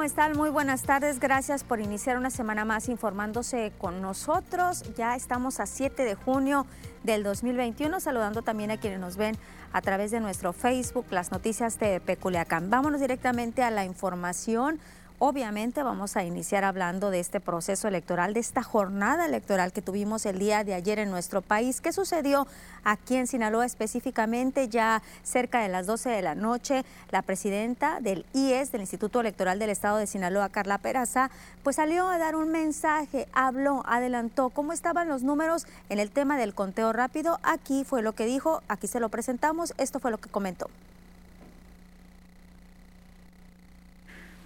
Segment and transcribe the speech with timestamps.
[0.00, 0.34] ¿Cómo están?
[0.34, 1.20] Muy buenas tardes.
[1.20, 4.82] Gracias por iniciar una semana más informándose con nosotros.
[4.96, 6.64] Ya estamos a 7 de junio
[7.02, 9.36] del 2021, saludando también a quienes nos ven
[9.74, 12.70] a través de nuestro Facebook, las noticias de Peculiacán.
[12.70, 14.80] Vámonos directamente a la información.
[15.22, 20.24] Obviamente vamos a iniciar hablando de este proceso electoral, de esta jornada electoral que tuvimos
[20.24, 21.82] el día de ayer en nuestro país.
[21.82, 22.46] ¿Qué sucedió
[22.84, 24.70] aquí en Sinaloa específicamente?
[24.70, 29.58] Ya cerca de las 12 de la noche, la presidenta del IES, del Instituto Electoral
[29.58, 31.30] del Estado de Sinaloa, Carla Peraza,
[31.62, 36.38] pues salió a dar un mensaje, habló, adelantó cómo estaban los números en el tema
[36.38, 37.40] del conteo rápido.
[37.42, 40.70] Aquí fue lo que dijo, aquí se lo presentamos, esto fue lo que comentó.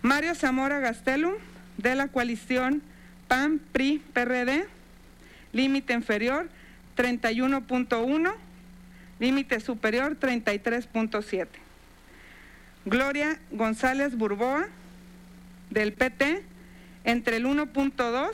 [0.04, 1.32] Mario Zamora Gastelum,
[1.78, 2.82] de la coalición
[3.26, 4.66] PAN, PRI, PRD,
[5.54, 6.46] límite inferior
[6.94, 8.34] 31.1,
[9.18, 11.48] límite superior 33.7.
[12.84, 14.66] Gloria González Burboa,
[15.70, 16.42] del PT,
[17.04, 18.30] entre el 1.2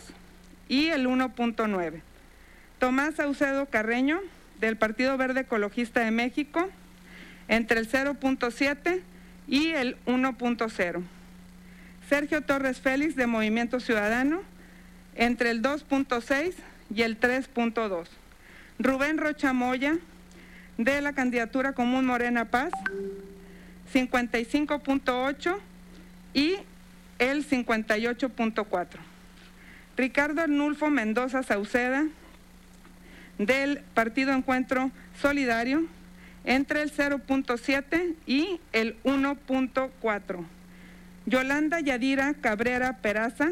[0.69, 2.01] y el 1.9.
[2.81, 4.19] Tomás Saucedo Carreño,
[4.59, 6.69] del Partido Verde Ecologista de México,
[7.47, 9.03] entre el 0.7
[9.47, 11.05] y el 1.0.
[12.11, 14.43] Sergio Torres Félix de Movimiento Ciudadano
[15.15, 16.55] entre el 2.6
[16.93, 18.09] y el 3.2.
[18.81, 19.97] Rubén Rocha Moya
[20.77, 22.73] de la candidatura común Morena Paz
[23.95, 25.57] 55.8
[26.35, 26.57] y
[27.21, 28.87] el 58.4.
[29.97, 32.09] Ricardo Arnulfo Mendoza Sauceda
[33.39, 34.91] del Partido Encuentro
[35.23, 35.85] Solidario
[36.43, 40.45] entre el 0.7 y el 1.4.
[41.27, 43.51] Yolanda Yadira Cabrera Peraza,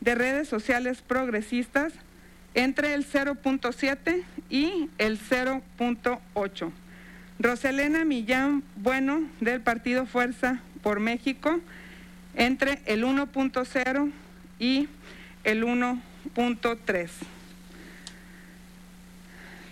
[0.00, 1.92] de redes sociales progresistas,
[2.54, 6.70] entre el 0.7 y el 0.8.
[7.38, 11.60] Roselena Millán Bueno, del Partido Fuerza por México,
[12.34, 14.10] entre el 1.0
[14.58, 14.88] y
[15.44, 17.10] el 1.3.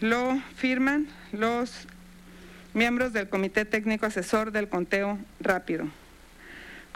[0.00, 1.86] Lo firman los
[2.72, 5.88] miembros del Comité Técnico Asesor del Conteo Rápido.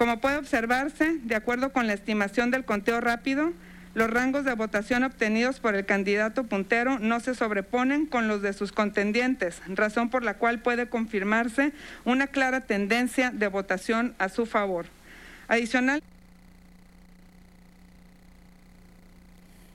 [0.03, 3.53] Como puede observarse, de acuerdo con la estimación del conteo rápido,
[3.95, 8.53] los rangos de votación obtenidos por el candidato puntero no se sobreponen con los de
[8.53, 11.73] sus contendientes, razón por la cual puede confirmarse
[12.05, 14.87] una clara tendencia de votación a su favor.
[15.47, 16.03] Adicional.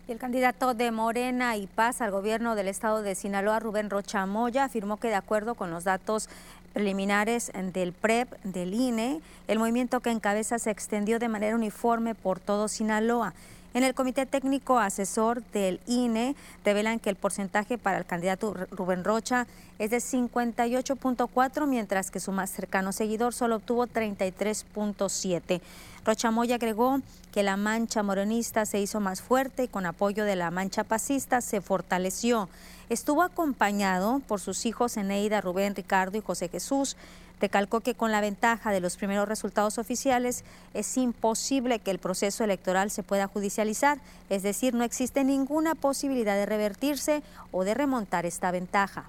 [0.08, 4.64] el candidato de Morena y Paz al gobierno del estado de Sinaloa, Rubén Rocha Moya,
[4.64, 6.30] afirmó que de acuerdo con los datos
[6.78, 12.40] preliminares del PREP, del INE, el movimiento que encabeza se extendió de manera uniforme por
[12.40, 13.34] todo Sinaloa.
[13.74, 19.04] En el Comité Técnico Asesor del INE revelan que el porcentaje para el candidato Rubén
[19.04, 19.48] Rocha
[19.80, 25.62] es de 58.4, mientras que su más cercano seguidor solo obtuvo 33.7.
[26.06, 27.02] Rochamoya agregó
[27.32, 31.42] que la mancha morenista se hizo más fuerte y con apoyo de la mancha pasista
[31.42, 32.50] se fortaleció.
[32.90, 36.96] Estuvo acompañado por sus hijos Eneida, Rubén, Ricardo y José Jesús.
[37.42, 40.44] Recalcó que con la ventaja de los primeros resultados oficiales
[40.74, 44.00] es imposible que el proceso electoral se pueda judicializar,
[44.30, 47.22] es decir, no existe ninguna posibilidad de revertirse
[47.52, 49.04] o de remontar esta ventaja.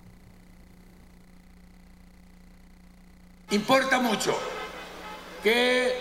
[3.50, 4.36] Importa mucho
[5.42, 5.94] que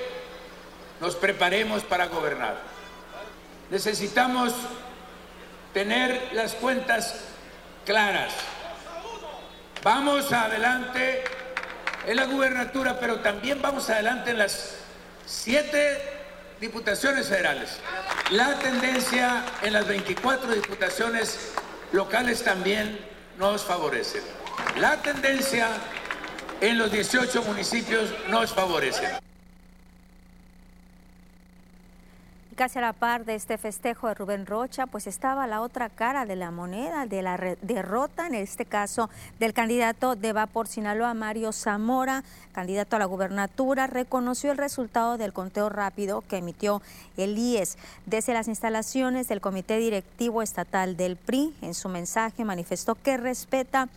[0.99, 2.57] nos preparemos para gobernar.
[3.69, 4.53] Necesitamos
[5.73, 7.15] tener las cuentas
[7.87, 8.33] claras.
[9.81, 11.23] Vamos adelante
[12.05, 14.75] en la gubernatura, pero también vamos adelante en las
[15.25, 16.01] siete
[16.59, 17.79] diputaciones federales.
[18.31, 21.53] La tendencia en las 24 diputaciones
[21.93, 22.99] locales también
[23.39, 24.21] nos favorece.
[24.77, 25.69] La tendencia
[26.59, 29.26] en los 18 municipios nos favorece.
[32.57, 36.25] Casi a la par de este festejo de Rubén Rocha, pues estaba la otra cara
[36.25, 41.13] de la moneda, de la derrota, en este caso del candidato de Va por Sinaloa,
[41.13, 42.23] Mario Zamora,
[42.53, 46.81] candidato a la gubernatura, reconoció el resultado del conteo rápido que emitió
[47.15, 47.77] el IES.
[48.07, 53.87] Desde las instalaciones del Comité Directivo Estatal del PRI, en su mensaje manifestó que respeta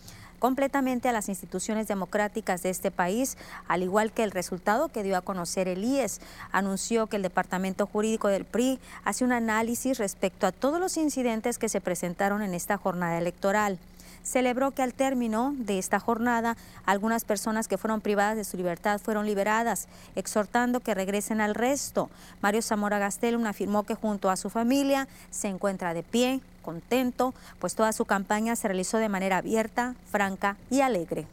[0.41, 5.15] completamente a las instituciones democráticas de este país, al igual que el resultado que dio
[5.15, 6.19] a conocer el IES.
[6.51, 11.59] Anunció que el Departamento Jurídico del PRI hace un análisis respecto a todos los incidentes
[11.59, 13.77] que se presentaron en esta jornada electoral
[14.23, 18.99] celebró que al término de esta jornada algunas personas que fueron privadas de su libertad
[18.99, 22.09] fueron liberadas, exhortando que regresen al resto.
[22.41, 27.75] Mario Zamora Gastelum afirmó que junto a su familia se encuentra de pie, contento, pues
[27.75, 31.27] toda su campaña se realizó de manera abierta, franca y alegre.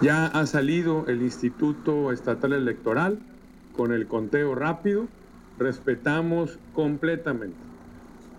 [0.00, 3.18] Ya ha salido el Instituto Estatal Electoral
[3.76, 5.06] con el conteo rápido.
[5.58, 7.56] Respetamos completamente,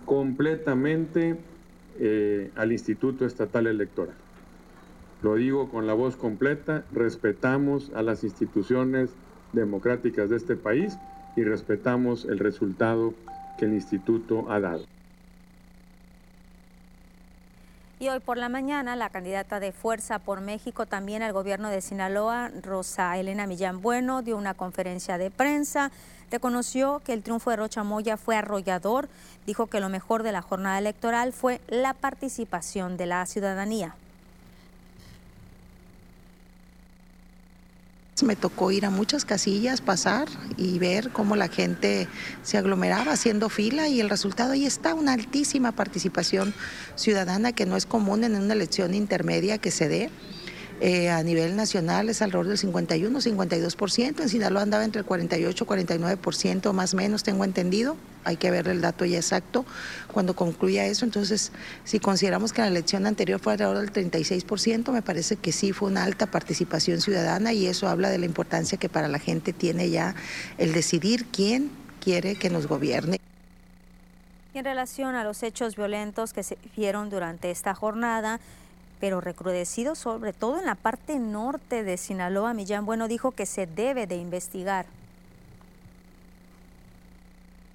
[0.06, 1.38] completamente
[2.00, 4.16] eh, al Instituto Estatal Electoral.
[5.22, 9.12] Lo digo con la voz completa, respetamos a las instituciones
[9.54, 10.98] democráticas de este país
[11.36, 13.14] y respetamos el resultado
[13.58, 14.86] que el instituto ha dado.
[18.00, 21.80] Y hoy por la mañana, la candidata de Fuerza por México también al gobierno de
[21.80, 25.90] Sinaloa, Rosa Elena Millán Bueno, dio una conferencia de prensa.
[26.34, 29.08] Reconoció que el triunfo de Rocha Moya fue arrollador.
[29.46, 33.94] Dijo que lo mejor de la jornada electoral fue la participación de la ciudadanía.
[38.24, 40.28] Me tocó ir a muchas casillas, pasar
[40.58, 42.08] y ver cómo la gente
[42.42, 46.56] se aglomeraba haciendo fila y el resultado ahí está, una altísima participación
[46.96, 50.10] ciudadana que no es común en una elección intermedia que se dé.
[50.82, 54.22] Eh, a nivel nacional es alrededor del 51, 52%.
[54.22, 57.96] En Sinaloa andaba entre el 48, 49%, más o menos, tengo entendido.
[58.26, 59.66] Hay que ver el dato ya exacto
[60.12, 61.06] cuando concluya eso.
[61.06, 61.52] Entonces,
[61.84, 65.90] si consideramos que la elección anterior fue alrededor del 36%, me parece que sí fue
[65.90, 69.90] una alta participación ciudadana y eso habla de la importancia que para la gente tiene
[69.90, 70.16] ya
[70.58, 71.72] el decidir quién
[72.02, 73.20] quiere que nos gobierne.
[74.54, 78.40] En relación a los hechos violentos que se vieron durante esta jornada,
[79.04, 82.54] pero recrudecido sobre todo en la parte norte de Sinaloa.
[82.54, 84.86] Millán Bueno dijo que se debe de investigar.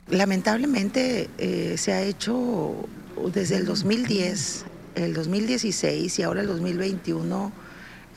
[0.08, 2.76] Lamentablemente eh, se ha hecho
[3.34, 4.64] desde el 2010,
[4.94, 7.67] el 2016 y ahora el 2021 eh,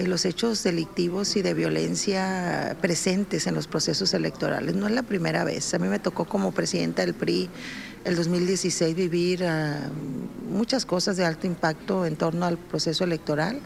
[0.10, 4.76] los hechos delictivos y de violencia presentes en los procesos electorales.
[4.76, 5.74] No es la primera vez.
[5.74, 7.50] A mí me tocó como presidenta del PRI
[8.04, 9.90] el 2016 vivir ah,
[10.50, 13.60] muchas cosas de alto impacto en torno al proceso electoral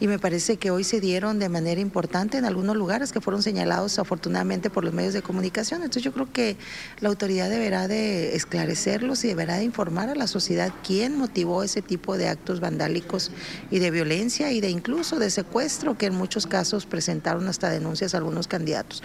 [0.00, 3.42] y me parece que hoy se dieron de manera importante en algunos lugares que fueron
[3.42, 5.82] señalados afortunadamente por los medios de comunicación.
[5.82, 6.56] Entonces yo creo que
[7.00, 11.82] la autoridad deberá de esclarecerlos y deberá de informar a la sociedad quién motivó ese
[11.82, 13.30] tipo de actos vandálicos
[13.70, 18.14] y de violencia y de incluso de secuestro que en muchos casos presentaron hasta denuncias
[18.14, 19.02] a algunos candidatos.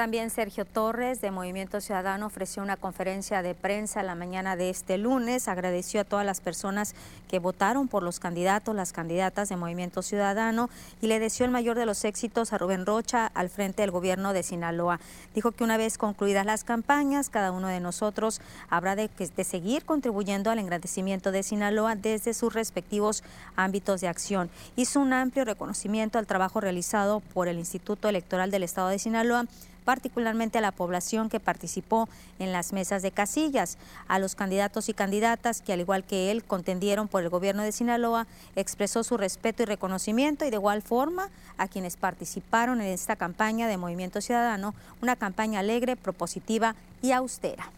[0.00, 4.96] También Sergio Torres de Movimiento Ciudadano ofreció una conferencia de prensa la mañana de este
[4.96, 5.46] lunes.
[5.46, 6.94] Agradeció a todas las personas
[7.28, 10.70] que votaron por los candidatos, las candidatas de Movimiento Ciudadano
[11.02, 14.32] y le deseó el mayor de los éxitos a Rubén Rocha al frente del gobierno
[14.32, 15.00] de Sinaloa.
[15.34, 19.84] Dijo que una vez concluidas las campañas, cada uno de nosotros habrá de, de seguir
[19.84, 23.22] contribuyendo al engrandecimiento de Sinaloa desde sus respectivos
[23.54, 24.48] ámbitos de acción.
[24.76, 29.44] Hizo un amplio reconocimiento al trabajo realizado por el Instituto Electoral del Estado de Sinaloa
[29.90, 32.08] particularmente a la población que participó
[32.38, 33.76] en las mesas de casillas,
[34.06, 37.72] a los candidatos y candidatas que al igual que él contendieron por el gobierno de
[37.72, 41.28] Sinaloa, expresó su respeto y reconocimiento y de igual forma
[41.58, 47.72] a quienes participaron en esta campaña de Movimiento Ciudadano, una campaña alegre, propositiva y austera.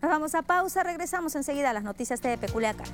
[0.00, 2.86] Nos vamos a pausa, regresamos enseguida a las noticias de Peculiacán.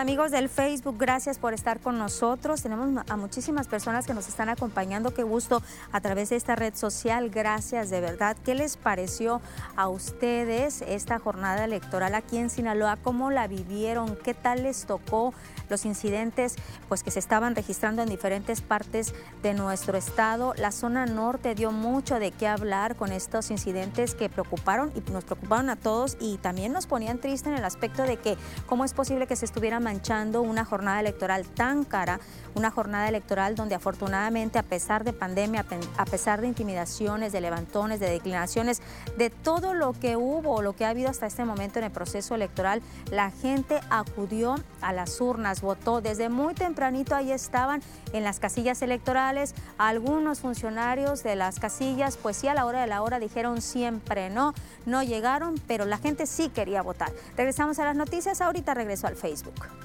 [0.00, 2.62] Amigos del Facebook, gracias por estar con nosotros.
[2.62, 5.12] Tenemos a muchísimas personas que nos están acompañando.
[5.12, 7.28] Qué gusto a través de esta red social.
[7.28, 8.34] Gracias de verdad.
[8.42, 9.42] ¿Qué les pareció
[9.76, 12.96] a ustedes esta jornada electoral aquí en Sinaloa?
[12.96, 14.16] ¿Cómo la vivieron?
[14.16, 15.34] ¿Qué tal les tocó
[15.68, 16.56] los incidentes
[16.88, 20.54] pues, que se estaban registrando en diferentes partes de nuestro estado?
[20.56, 25.24] La zona norte dio mucho de qué hablar con estos incidentes que preocuparon y nos
[25.24, 28.94] preocuparon a todos y también nos ponían triste en el aspecto de que cómo es
[28.94, 32.20] posible que se estuviera manchando una jornada electoral tan cara,
[32.54, 35.64] una jornada electoral donde afortunadamente a pesar de pandemia,
[35.96, 38.82] a pesar de intimidaciones, de levantones, de declinaciones,
[39.18, 41.90] de todo lo que hubo o lo que ha habido hasta este momento en el
[41.90, 47.82] proceso electoral, la gente acudió a las urnas, votó desde muy tempranito, ahí estaban
[48.12, 52.86] en las casillas electorales, algunos funcionarios de las casillas, pues sí a la hora de
[52.86, 54.54] la hora dijeron siempre no,
[54.86, 57.10] no llegaron, pero la gente sí quería votar.
[57.36, 59.79] Regresamos a las noticias, ahorita regreso al Facebook.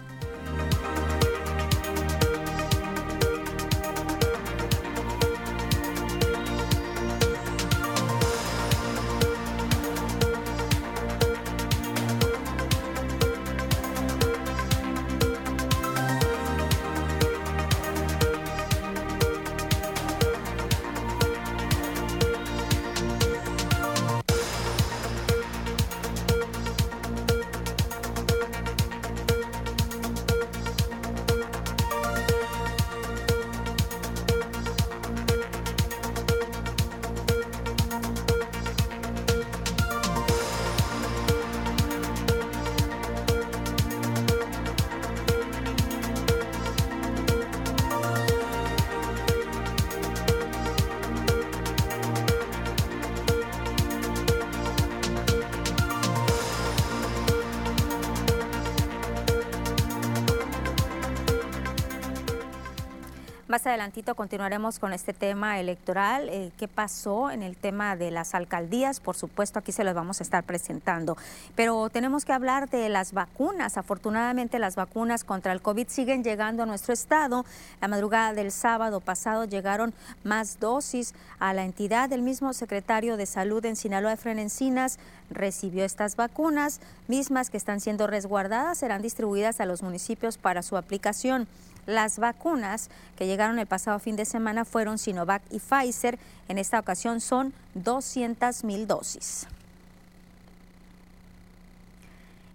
[64.16, 69.16] Continuaremos con este tema electoral, eh, qué pasó en el tema de las alcaldías, por
[69.16, 71.18] supuesto aquí se los vamos a estar presentando,
[71.56, 73.78] pero tenemos que hablar de las vacunas.
[73.78, 77.46] Afortunadamente las vacunas contra el COVID siguen llegando a nuestro estado.
[77.80, 82.12] La madrugada del sábado pasado llegaron más dosis a la entidad.
[82.12, 84.98] El mismo secretario de Salud en Sinaloa, Efren Encinas,
[85.30, 90.76] recibió estas vacunas, mismas que están siendo resguardadas, serán distribuidas a los municipios para su
[90.76, 91.48] aplicación.
[91.86, 96.18] Las vacunas que llegaron el pasado fin de semana fueron Sinovac y Pfizer.
[96.48, 99.48] En esta ocasión son 200 mil dosis.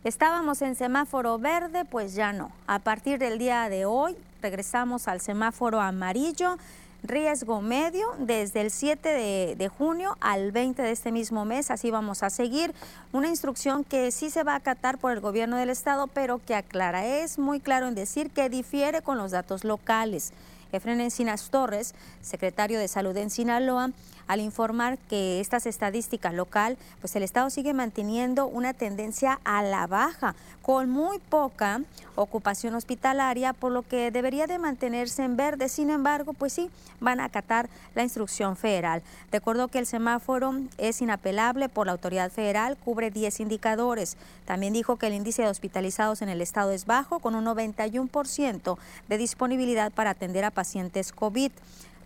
[0.03, 2.51] Estábamos en semáforo verde, pues ya no.
[2.67, 6.57] A partir del día de hoy regresamos al semáforo amarillo
[7.03, 11.71] riesgo medio desde el 7 de, junio al 20 de este mismo mes.
[11.71, 12.75] Así vamos a seguir.
[13.13, 16.55] Una instrucción que sí se va a acatar por el gobierno del estado, pero que
[16.55, 20.33] aclara, es muy claro en decir que difiere con los datos locales.
[20.73, 23.91] Efren Encinas Torres, secretario de Salud en Sinaloa,
[24.31, 29.89] al informar que estas estadísticas local, pues el Estado sigue manteniendo una tendencia a la
[29.89, 31.81] baja, con muy poca
[32.15, 35.69] ocupación hospitalaria, por lo que debería de mantenerse en verde.
[35.69, 36.71] Sin embargo, pues sí,
[37.01, 39.03] van a acatar la instrucción federal.
[39.33, 44.17] Recuerdo que el semáforo es inapelable por la autoridad federal, cubre 10 indicadores.
[44.45, 48.79] También dijo que el índice de hospitalizados en el estado es bajo, con un 91%
[49.09, 51.51] de disponibilidad para atender a pacientes COVID.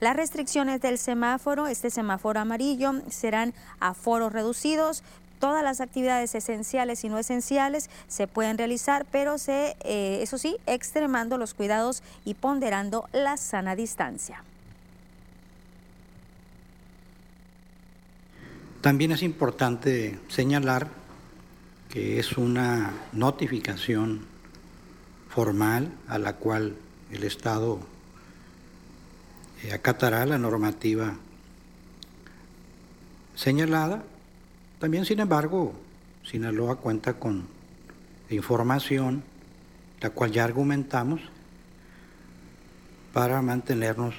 [0.00, 5.02] Las restricciones del semáforo, este semáforo amarillo, serán a foros reducidos.
[5.38, 10.56] Todas las actividades esenciales y no esenciales se pueden realizar, pero se, eh, eso sí,
[10.66, 14.42] extremando los cuidados y ponderando la sana distancia.
[18.80, 20.88] También es importante señalar
[21.88, 24.26] que es una notificación
[25.28, 26.76] formal a la cual
[27.10, 27.80] el Estado
[29.72, 31.14] acatará la normativa
[33.34, 34.02] señalada.
[34.78, 35.74] También, sin embargo,
[36.24, 37.46] Sinaloa cuenta con
[38.30, 39.22] información,
[40.00, 41.20] la cual ya argumentamos,
[43.12, 44.14] para mantenernos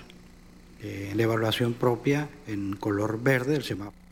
[0.81, 4.05] eh, en la evaluación propia en color verde del semáforo.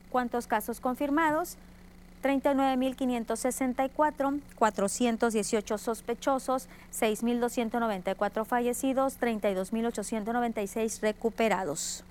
[0.09, 1.57] ¿Cuántos casos confirmados?
[2.27, 12.03] 39.564, 418 sospechosos, 6.294 fallecidos, 32.896 recuperados.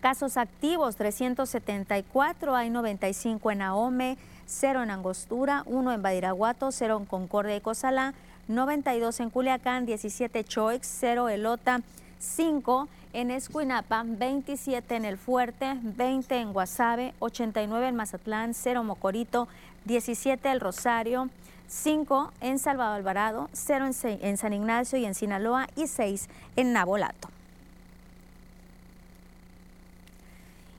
[0.00, 7.06] Casos activos 374, hay 95 en Ahome, 0 en Angostura, 1 en Badiraguato, 0 en
[7.06, 8.14] Concordia y Cozalá,
[8.48, 11.82] 92 en Culiacán, 17 Choix, 0 Elota,
[12.18, 19.46] 5 en Escuinapa, 27 en El Fuerte, 20 en Guasave, 89 en Mazatlán, 0 Mocorito,
[19.84, 21.30] 17 El Rosario,
[21.68, 27.33] 5 en Salvador Alvarado, 0 en San Ignacio y en Sinaloa y 6 en Nabolato.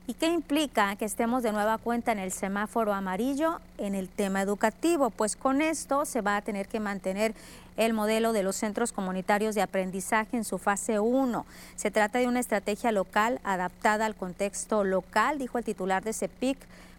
[0.08, 4.40] ¿Y qué implica que estemos de nueva cuenta en el semáforo amarillo en el tema
[4.40, 5.10] educativo?
[5.10, 7.34] Pues con esto se va a tener que mantener
[7.76, 11.44] el modelo de los centros comunitarios de aprendizaje en su fase 1.
[11.74, 16.56] Se trata de una estrategia local adaptada al contexto local, dijo el titular de CEPIC,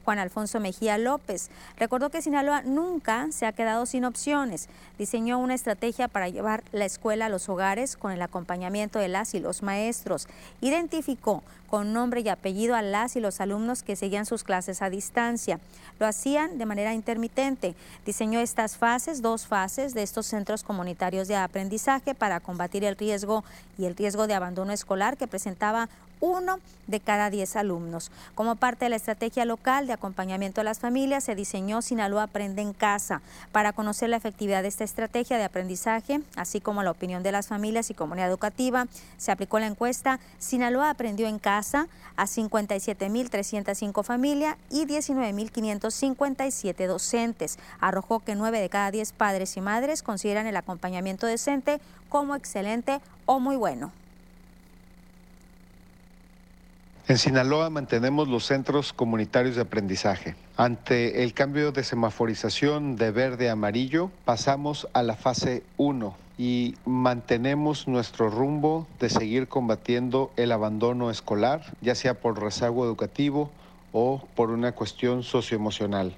[0.07, 1.49] Juan Alfonso Mejía López.
[1.75, 4.69] Recordó que Sinaloa nunca se ha quedado sin opciones.
[4.97, 9.33] Diseñó una estrategia para llevar la escuela a los hogares con el acompañamiento de las
[9.33, 10.29] y los maestros.
[10.61, 14.89] Identificó con nombre y apellido a las y los alumnos que seguían sus clases a
[14.89, 15.59] distancia.
[15.99, 17.75] Lo hacían de manera intermitente.
[18.05, 23.43] Diseñó estas fases, dos fases de estos centros comunitarios de aprendizaje para combatir el riesgo
[23.77, 28.12] y el riesgo de abandono escolar que presentaba uno de cada diez alumnos.
[28.34, 32.62] Como parte de la estrategia local de acompañamiento a las familias, se diseñó Sinaloa Aprende
[32.62, 33.21] en Casa.
[33.51, 37.47] Para conocer la efectividad de esta estrategia de aprendizaje, así como la opinión de las
[37.47, 44.56] familias y comunidad educativa, se aplicó la encuesta Sinaloa Aprendió en Casa a 57.305 familias
[44.69, 47.60] y 19.557 docentes.
[47.80, 53.01] Arrojó que 9 de cada 10 padres y madres consideran el acompañamiento decente como excelente
[53.25, 53.91] o muy bueno.
[57.10, 60.36] En Sinaloa mantenemos los centros comunitarios de aprendizaje.
[60.58, 66.76] Ante el cambio de semaforización de verde a amarillo, pasamos a la fase 1 y
[66.84, 73.52] mantenemos nuestro rumbo de seguir combatiendo el abandono escolar, ya sea por rezago educativo
[73.93, 76.13] o por una cuestión socioemocional.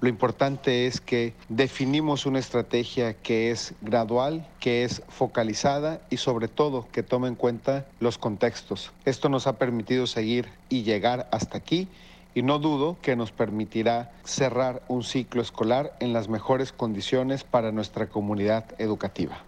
[0.00, 6.48] Lo importante es que definimos una estrategia que es gradual, que es focalizada y sobre
[6.48, 8.92] todo que tome en cuenta los contextos.
[9.04, 11.86] Esto nos ha permitido seguir y llegar hasta aquí
[12.34, 17.70] y no dudo que nos permitirá cerrar un ciclo escolar en las mejores condiciones para
[17.70, 19.44] nuestra comunidad educativa.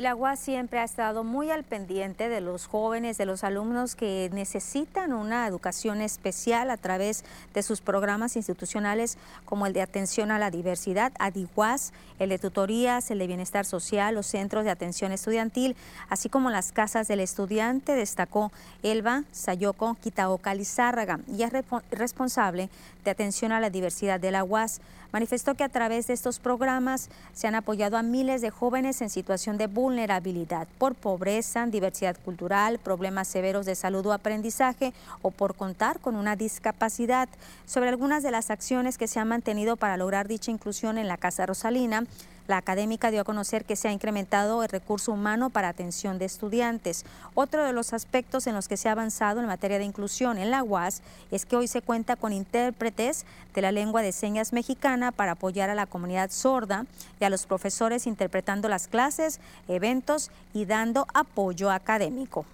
[0.00, 4.30] Y la siempre ha estado muy al pendiente de los jóvenes, de los alumnos que
[4.32, 10.38] necesitan una educación especial a través de sus programas institucionales como el de atención a
[10.38, 15.76] la diversidad, ADIWAS, el de tutorías, el de bienestar social, los centros de atención estudiantil,
[16.08, 21.52] así como las casas del estudiante, destacó Elba Sayoko Kitaoka Lizárraga y es
[21.90, 22.70] responsable
[23.04, 24.80] de atención a la diversidad de la UAS.
[25.12, 29.10] Manifestó que a través de estos programas se han apoyado a miles de jóvenes en
[29.10, 34.92] situación de vulnerabilidad por pobreza, diversidad cultural, problemas severos de salud o aprendizaje
[35.22, 37.28] o por contar con una discapacidad.
[37.66, 41.16] Sobre algunas de las acciones que se han mantenido para lograr dicha inclusión en la
[41.16, 42.04] Casa Rosalina,
[42.50, 46.24] la académica dio a conocer que se ha incrementado el recurso humano para atención de
[46.24, 47.04] estudiantes.
[47.34, 50.50] Otro de los aspectos en los que se ha avanzado en materia de inclusión en
[50.50, 55.12] la UAS es que hoy se cuenta con intérpretes de la lengua de señas mexicana
[55.12, 56.86] para apoyar a la comunidad sorda
[57.20, 62.44] y a los profesores interpretando las clases, eventos y dando apoyo académico.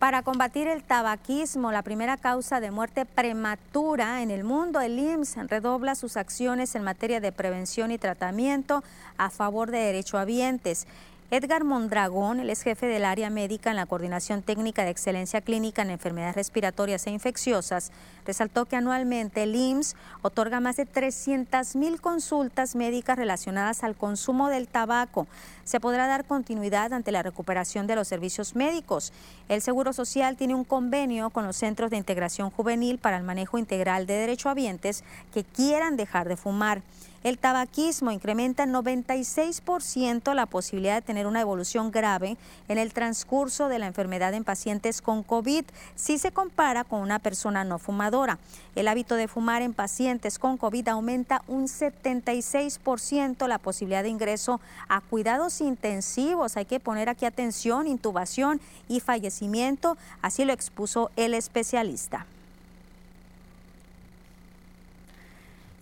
[0.00, 5.46] Para combatir el tabaquismo, la primera causa de muerte prematura en el mundo, el IMSS
[5.48, 8.82] redobla sus acciones en materia de prevención y tratamiento
[9.18, 10.86] a favor de derechohabientes.
[11.32, 15.82] Edgar Mondragón, el ex jefe del área médica en la Coordinación Técnica de Excelencia Clínica
[15.82, 17.92] en Enfermedades Respiratorias e Infecciosas,
[18.26, 24.48] resaltó que anualmente el IMSS otorga más de 300 mil consultas médicas relacionadas al consumo
[24.48, 25.28] del tabaco.
[25.62, 29.12] Se podrá dar continuidad ante la recuperación de los servicios médicos.
[29.48, 33.56] El Seguro Social tiene un convenio con los Centros de Integración Juvenil para el manejo
[33.56, 36.82] integral de derechohabientes que quieran dejar de fumar.
[37.22, 43.68] El tabaquismo incrementa en 96% la posibilidad de tener una evolución grave en el transcurso
[43.68, 48.38] de la enfermedad en pacientes con COVID si se compara con una persona no fumadora.
[48.74, 54.58] El hábito de fumar en pacientes con COVID aumenta un 76% la posibilidad de ingreso
[54.88, 56.56] a cuidados intensivos.
[56.56, 59.98] Hay que poner aquí atención, intubación y fallecimiento.
[60.22, 62.24] Así lo expuso el especialista.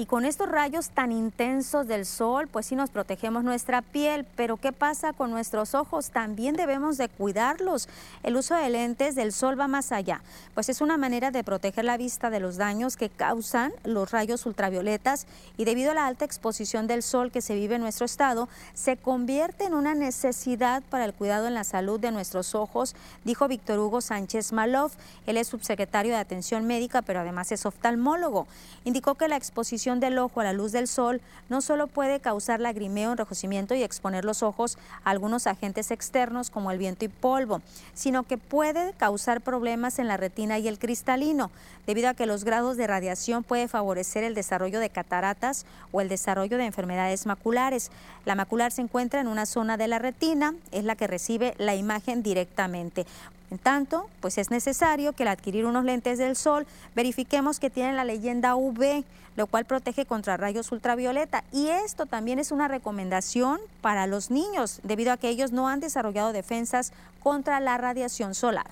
[0.00, 4.56] Y con estos rayos tan intensos del sol, pues sí nos protegemos nuestra piel, pero
[4.56, 6.10] ¿qué pasa con nuestros ojos?
[6.10, 7.88] También debemos de cuidarlos.
[8.22, 10.22] El uso de lentes del sol va más allá,
[10.54, 14.46] pues es una manera de proteger la vista de los daños que causan los rayos
[14.46, 18.48] ultravioletas y debido a la alta exposición del sol que se vive en nuestro estado,
[18.74, 23.48] se convierte en una necesidad para el cuidado en la salud de nuestros ojos, dijo
[23.48, 24.92] Víctor Hugo Sánchez Malov.
[25.26, 28.46] Él es subsecretario de Atención Médica, pero además es oftalmólogo.
[28.84, 32.60] Indicó que la exposición del ojo a la luz del sol no solo puede causar
[32.60, 37.62] lagrimeo, enrojecimiento y exponer los ojos a algunos agentes externos como el viento y polvo,
[37.94, 41.50] sino que puede causar problemas en la retina y el cristalino,
[41.86, 46.10] debido a que los grados de radiación puede favorecer el desarrollo de cataratas o el
[46.10, 47.90] desarrollo de enfermedades maculares.
[48.26, 51.74] La macular se encuentra en una zona de la retina, es la que recibe la
[51.74, 53.06] imagen directamente.
[53.50, 57.96] En tanto, pues es necesario que al adquirir unos lentes del sol verifiquemos que tienen
[57.96, 59.04] la leyenda UV,
[59.36, 61.44] lo cual protege contra rayos ultravioleta.
[61.50, 65.80] Y esto también es una recomendación para los niños, debido a que ellos no han
[65.80, 68.66] desarrollado defensas contra la radiación solar.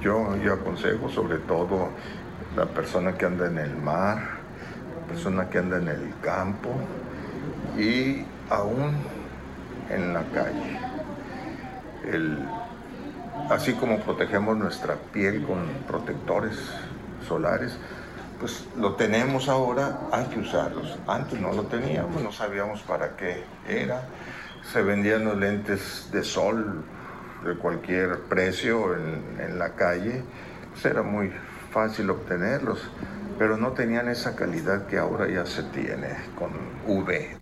[0.00, 1.90] Yo, aconsejo sobre todo
[2.56, 4.38] la persona que anda en el mar,
[4.98, 6.70] la persona que anda en el campo
[7.76, 8.96] y aún
[9.90, 10.89] en la calle
[13.50, 16.56] así como protegemos nuestra piel con protectores
[17.26, 17.76] solares,
[18.38, 20.98] pues lo tenemos ahora, hay que usarlos.
[21.06, 24.02] Antes no lo teníamos, no sabíamos para qué era.
[24.72, 26.82] Se vendían los lentes de sol
[27.44, 30.22] de cualquier precio en, en la calle,
[30.72, 31.32] pues era muy
[31.70, 32.90] fácil obtenerlos,
[33.38, 36.50] pero no tenían esa calidad que ahora ya se tiene con
[36.86, 37.39] UV.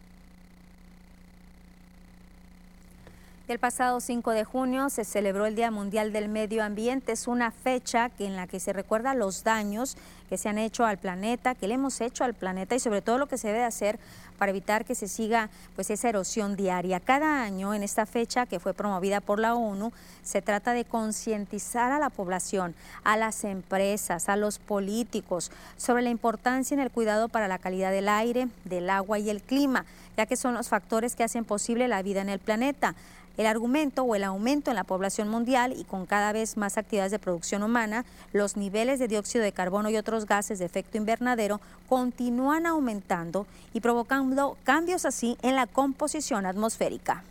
[3.49, 7.13] El pasado 5 de junio se celebró el Día Mundial del Medio Ambiente.
[7.13, 9.97] Es una fecha en la que se recuerda los daños
[10.29, 13.17] que se han hecho al planeta, que le hemos hecho al planeta y sobre todo
[13.17, 13.99] lo que se debe hacer
[14.37, 17.01] para evitar que se siga pues esa erosión diaria.
[17.01, 21.91] Cada año en esta fecha que fue promovida por la ONU se trata de concientizar
[21.91, 27.31] a la población, a las empresas, a los políticos sobre la importancia en el cuidado
[27.31, 29.87] para la calidad del aire, del agua y el clima,
[30.19, 32.95] ya que son los factores que hacen posible la vida en el planeta.
[33.39, 37.13] El argumento o el aumento en la población mundial y con cada vez más actividades
[37.13, 41.61] de producción humana, los niveles de dióxido de carbono y otros gases de efecto invernadero
[41.89, 47.23] continúan aumentando y provocando cambios así en la composición atmosférica.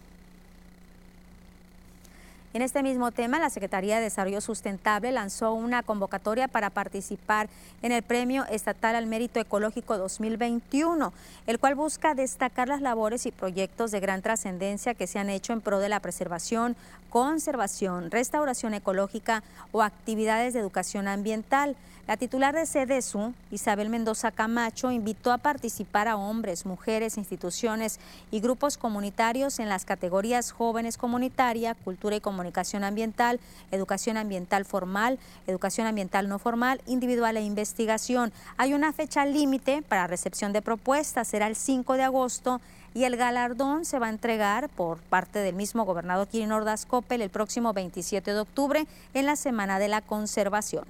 [2.57, 7.49] En este mismo tema, la Secretaría de Desarrollo Sustentable lanzó una convocatoria para participar
[7.83, 11.13] en el Premio Estatal al Mérito Ecológico 2021,
[11.45, 15.53] el cual busca destacar las labores y proyectos de gran trascendencia que se han hecho
[15.53, 16.75] en pro de la preservación,
[17.09, 21.75] conservación, restauración ecológica o actividades de educación ambiental.
[22.07, 27.99] La titular de CEDESU, Isabel Mendoza Camacho, invitó a participar a hombres, mujeres, instituciones
[28.31, 33.41] y grupos comunitarios en las categorías jóvenes comunitaria, cultura y comunicación ambiental,
[33.71, 38.31] educación ambiental formal, educación ambiental no formal, individual e investigación.
[38.55, 42.61] Hay una fecha límite para recepción de propuestas, será el 5 de agosto
[42.97, 47.21] y el galardón se va a entregar por parte del mismo gobernador Kirin Ordaz Coppel
[47.21, 50.83] el próximo 27 de octubre en la Semana de la Conservación.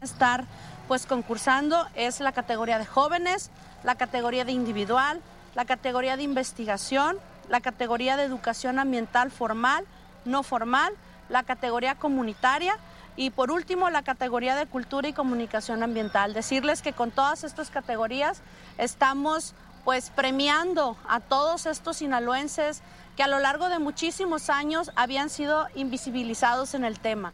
[0.00, 0.46] estar
[0.88, 3.50] pues concursando es la categoría de jóvenes,
[3.84, 5.20] la categoría de individual,
[5.54, 7.18] la categoría de investigación,
[7.48, 9.84] la categoría de educación ambiental formal,
[10.24, 10.92] no formal,
[11.28, 12.78] la categoría comunitaria
[13.18, 16.34] y por último la categoría de cultura y comunicación ambiental.
[16.34, 18.42] Decirles que con todas estas categorías
[18.78, 22.80] estamos pues premiando a todos estos sinaloenses
[23.16, 27.32] que a lo largo de muchísimos años habían sido invisibilizados en el tema.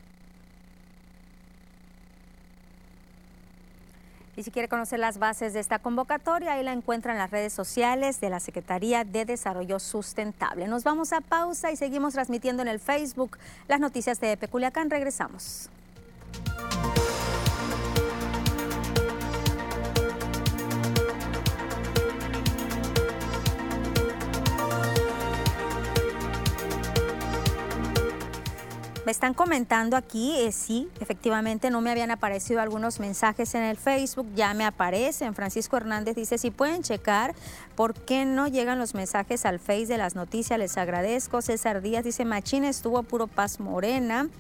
[4.37, 7.53] Y si quiere conocer las bases de esta convocatoria, ahí la encuentra en las redes
[7.53, 10.67] sociales de la Secretaría de Desarrollo Sustentable.
[10.67, 14.91] Nos vamos a pausa y seguimos transmitiendo en el Facebook las noticias de Peculiacán.
[14.91, 15.71] Regresamos.
[29.05, 33.77] Me están comentando aquí, eh, sí, efectivamente no me habían aparecido algunos mensajes en el
[33.77, 35.35] Facebook, ya me aparecen.
[35.35, 37.35] Francisco Hernández dice, si pueden checar,
[37.77, 40.59] ¿por qué no llegan los mensajes al Face de las noticias?
[40.59, 41.43] Les agradezco.
[41.43, 44.31] César Díaz dice, Machín estuvo puro paz morena.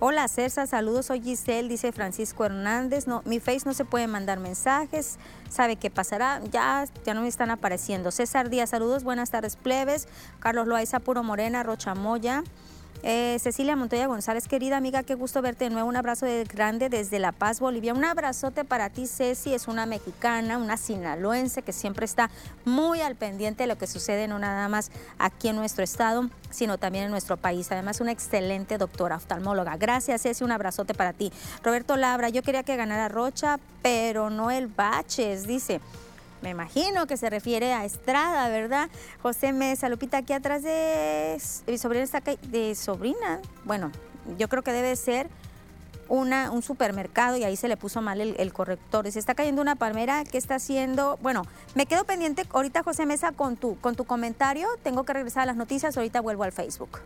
[0.00, 3.06] Hola César, saludos, soy Giselle, dice Francisco Hernández.
[3.06, 7.28] No, mi Face no se puede mandar mensajes, sabe qué pasará, ya, ya no me
[7.28, 8.10] están apareciendo.
[8.10, 10.08] César Díaz, saludos, buenas tardes, plebes.
[10.40, 12.42] Carlos Loaiza, Puro Morena, Rocha Moya.
[13.06, 15.86] Eh, Cecilia Montoya González, querida amiga, qué gusto verte de nuevo.
[15.86, 17.92] Un abrazo grande desde La Paz, Bolivia.
[17.92, 19.52] Un abrazote para ti, Ceci.
[19.52, 22.30] Es una mexicana, una sinaloense que siempre está
[22.64, 26.78] muy al pendiente de lo que sucede no nada más aquí en nuestro estado, sino
[26.78, 27.70] también en nuestro país.
[27.70, 29.76] Además, una excelente doctora oftalmóloga.
[29.76, 30.42] Gracias, Ceci.
[30.42, 31.30] Un abrazote para ti.
[31.62, 35.82] Roberto Labra, yo quería que ganara Rocha, pero no el Baches, dice.
[36.44, 38.90] Me imagino que se refiere a Estrada, ¿verdad?
[39.22, 43.40] José Mesa, Lupita, aquí atrás de mi sobrina está de sobrina.
[43.64, 43.90] Bueno,
[44.36, 45.30] yo creo que debe ser
[46.06, 49.10] una, un supermercado y ahí se le puso mal el, el, corrector.
[49.10, 51.18] Se está cayendo una palmera que está haciendo.
[51.22, 54.68] Bueno, me quedo pendiente ahorita, José Mesa, con tu, con tu comentario.
[54.82, 55.96] Tengo que regresar a las noticias.
[55.96, 57.00] Ahorita vuelvo al Facebook.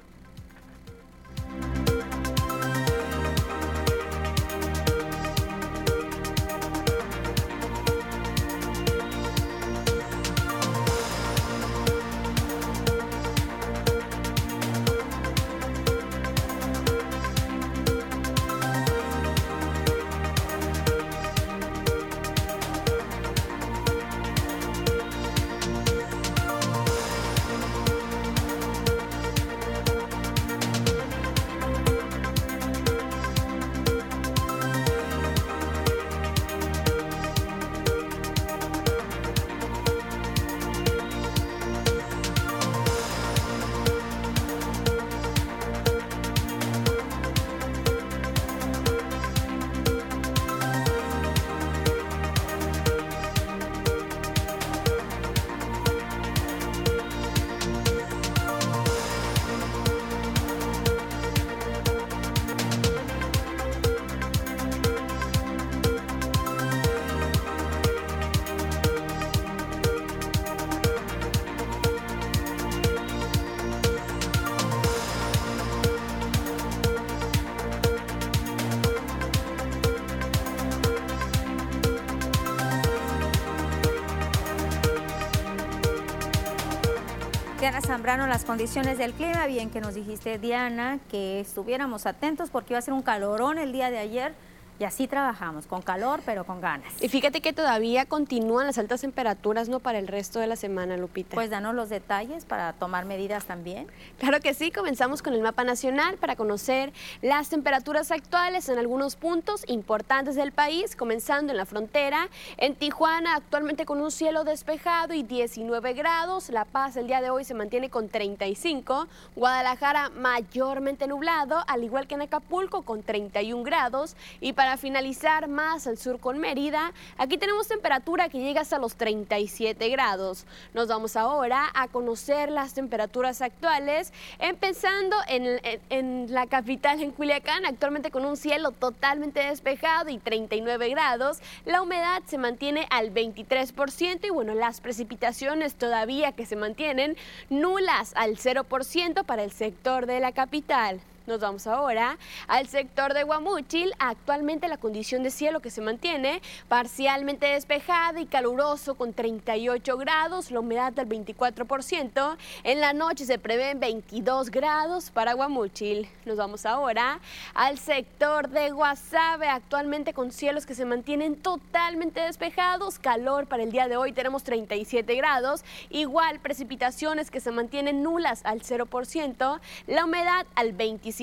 [87.69, 92.73] Diana Zambrano, las condiciones del clima, bien que nos dijiste Diana que estuviéramos atentos porque
[92.73, 94.33] iba a ser un calorón el día de ayer
[94.79, 96.93] y así trabajamos, con calor, pero con ganas.
[97.01, 99.81] Y fíjate que todavía continúan las altas temperaturas, ¿no?
[99.81, 101.35] Para el resto de la semana, Lupita.
[101.35, 103.89] Pues danos los detalles para tomar medidas también.
[104.19, 109.17] Claro que sí, comenzamos con el mapa nacional para conocer las temperaturas actuales en algunos
[109.17, 112.29] puntos importantes del país, comenzando en la frontera.
[112.57, 116.51] En Tijuana, actualmente con un cielo despejado y 19 grados.
[116.51, 119.09] La Paz el día de hoy se mantiene con 35.
[119.35, 124.15] Guadalajara mayormente nublado, al igual que en Acapulco con 31 grados.
[124.41, 128.79] Y para para finalizar más al sur con Mérida, aquí tenemos temperatura que llega hasta
[128.79, 130.45] los 37 grados.
[130.75, 138.11] Nos vamos ahora a conocer las temperaturas actuales, empezando en, la capital, en Culiacán, actualmente
[138.11, 141.39] con un cielo totalmente despejado y 39 grados.
[141.65, 147.17] La humedad se mantiene al 23% y bueno, las precipitaciones todavía que se mantienen
[147.49, 151.01] nulas al 0% para el sector de la capital.
[151.29, 153.93] Nos vamos ahora al sector de Guamúchil.
[153.99, 160.51] Actualmente la condición de cielo que se mantiene parcialmente despejada y caluroso con 38 grados,
[160.51, 162.39] la humedad del 24%.
[162.65, 166.09] En la noche se prevén 22 grados para Guamúchil.
[166.25, 167.21] Nos vamos ahora
[167.53, 172.99] al sector de Guasave, actualmente con cielos que se mantienen totalmente despejados.
[172.99, 175.63] Calor para el día de hoy tenemos 37 grados.
[175.91, 179.61] Igual precipitaciones que se mantienen nulas al 0%.
[179.89, 181.18] La humedad al 25%.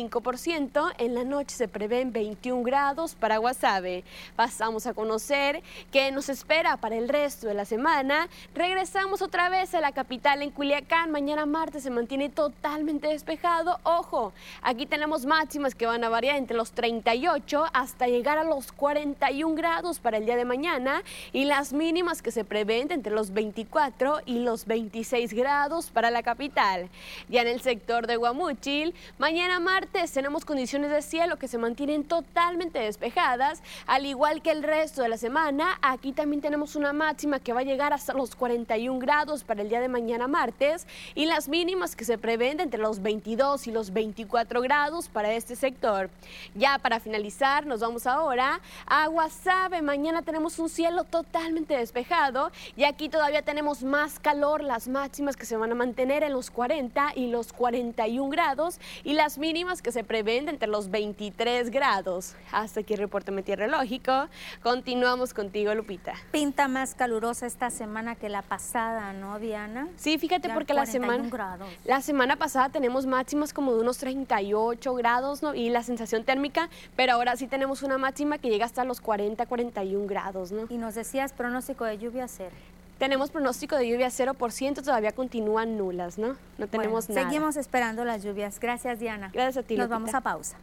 [0.97, 4.03] En la noche se prevén 21 grados para Guasave.
[4.35, 8.27] Pasamos a conocer qué nos espera para el resto de la semana.
[8.53, 11.11] Regresamos otra vez a la capital en Culiacán.
[11.11, 13.79] Mañana martes se mantiene totalmente despejado.
[13.83, 18.73] Ojo, aquí tenemos máximas que van a variar entre los 38 hasta llegar a los
[18.73, 23.31] 41 grados para el día de mañana y las mínimas que se prevén entre los
[23.31, 26.89] 24 y los 26 grados para la capital.
[27.29, 31.59] Ya en el sector de Guamuchil, mañana martes martes tenemos condiciones de cielo que se
[31.59, 35.77] mantienen totalmente despejadas, al igual que el resto de la semana.
[35.83, 39.69] Aquí también tenemos una máxima que va a llegar hasta los 41 grados para el
[39.69, 43.93] día de mañana martes y las mínimas que se prevén entre los 22 y los
[43.93, 46.09] 24 grados para este sector.
[46.55, 49.83] Ya para finalizar, nos vamos ahora a Guasave.
[49.83, 55.45] Mañana tenemos un cielo totalmente despejado y aquí todavía tenemos más calor, las máximas que
[55.45, 59.91] se van a mantener en los 40 y los 41 grados y las mínimas que
[59.91, 62.35] se prevén entre los 23 grados.
[62.51, 64.27] Hasta aquí el reporte meteorológico.
[64.61, 66.13] Continuamos contigo, Lupita.
[66.31, 69.87] Pinta más calurosa esta semana que la pasada, ¿no, Diana?
[69.97, 75.41] Sí, fíjate porque la semana, la semana pasada tenemos máximas como de unos 38 grados
[75.41, 75.55] ¿no?
[75.55, 79.47] y la sensación térmica, pero ahora sí tenemos una máxima que llega hasta los 40,
[79.47, 80.51] 41 grados.
[80.51, 80.67] ¿no?
[80.69, 82.55] Y nos decías pronóstico de lluvia cero.
[82.97, 86.37] Tenemos pronóstico de lluvia 0%, todavía continúan nulas, ¿no?
[86.57, 87.23] No tenemos nada.
[87.23, 88.59] Seguimos esperando las lluvias.
[88.59, 89.31] Gracias, Diana.
[89.33, 89.75] Gracias a ti.
[89.75, 90.57] Nos vamos a pausa.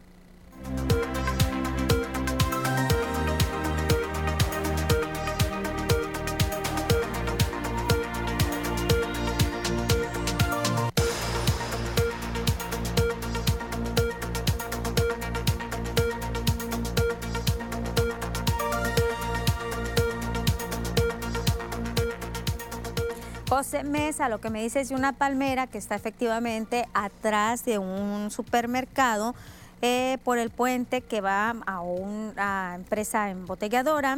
[23.55, 27.77] José Mesa, lo que me dice es de una palmera que está efectivamente atrás de
[27.77, 29.35] un supermercado
[29.83, 34.17] eh, por el puente que va a una empresa embotelladora.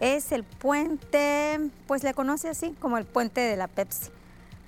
[0.00, 4.10] Es el puente, pues le conoce así como el puente de la Pepsi.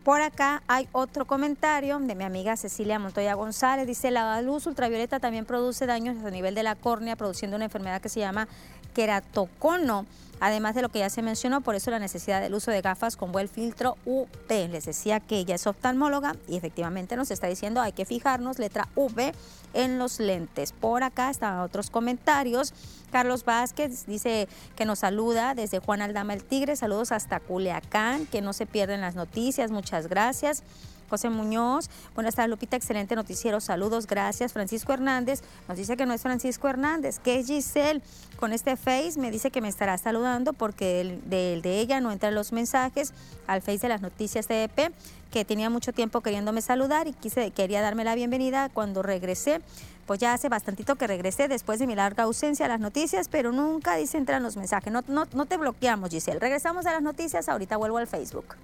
[0.05, 3.89] Por acá hay otro comentario de mi amiga Cecilia Montoya González.
[3.89, 8.01] Dice, la luz ultravioleta también produce daños a nivel de la córnea, produciendo una enfermedad
[8.01, 8.47] que se llama
[8.95, 10.07] queratocono.
[10.41, 13.17] Además de lo que ya se mencionó, por eso la necesidad del uso de gafas
[13.17, 14.69] con buen filtro UV.
[14.71, 18.89] Les decía que ella es oftalmóloga y efectivamente nos está diciendo hay que fijarnos letra
[18.97, 19.35] V
[19.75, 20.73] en los lentes.
[20.73, 22.73] Por acá están otros comentarios.
[23.13, 26.77] Carlos Vázquez dice que nos saluda desde Juan Aldama el Tigre.
[26.77, 29.71] Saludos hasta Culiacán, que no se pierden las noticias.
[29.71, 30.63] Muchas gracias.
[31.11, 31.91] José Muñoz.
[32.15, 32.77] Buenas tardes, Lupita.
[32.77, 33.61] Excelente noticiero.
[33.61, 34.53] Saludos, gracias.
[34.53, 38.01] Francisco Hernández nos dice que no es Francisco Hernández, que es Giselle.
[38.37, 42.35] Con este Face me dice que me estará saludando porque el de, ella no entran
[42.35, 43.13] los mensajes
[43.47, 44.93] al Face de las noticias TDP,
[45.31, 49.61] que tenía mucho tiempo queriéndome saludar y quise, quería darme la bienvenida cuando regresé.
[50.07, 53.53] Pues ya hace bastantito que regresé después de mi larga ausencia a las noticias, pero
[53.53, 54.93] nunca dice entran los mensajes.
[54.93, 56.41] No, no, no te bloqueamos, Giselle.
[56.41, 58.57] Regresamos a las noticias, ahorita vuelvo al Facebook.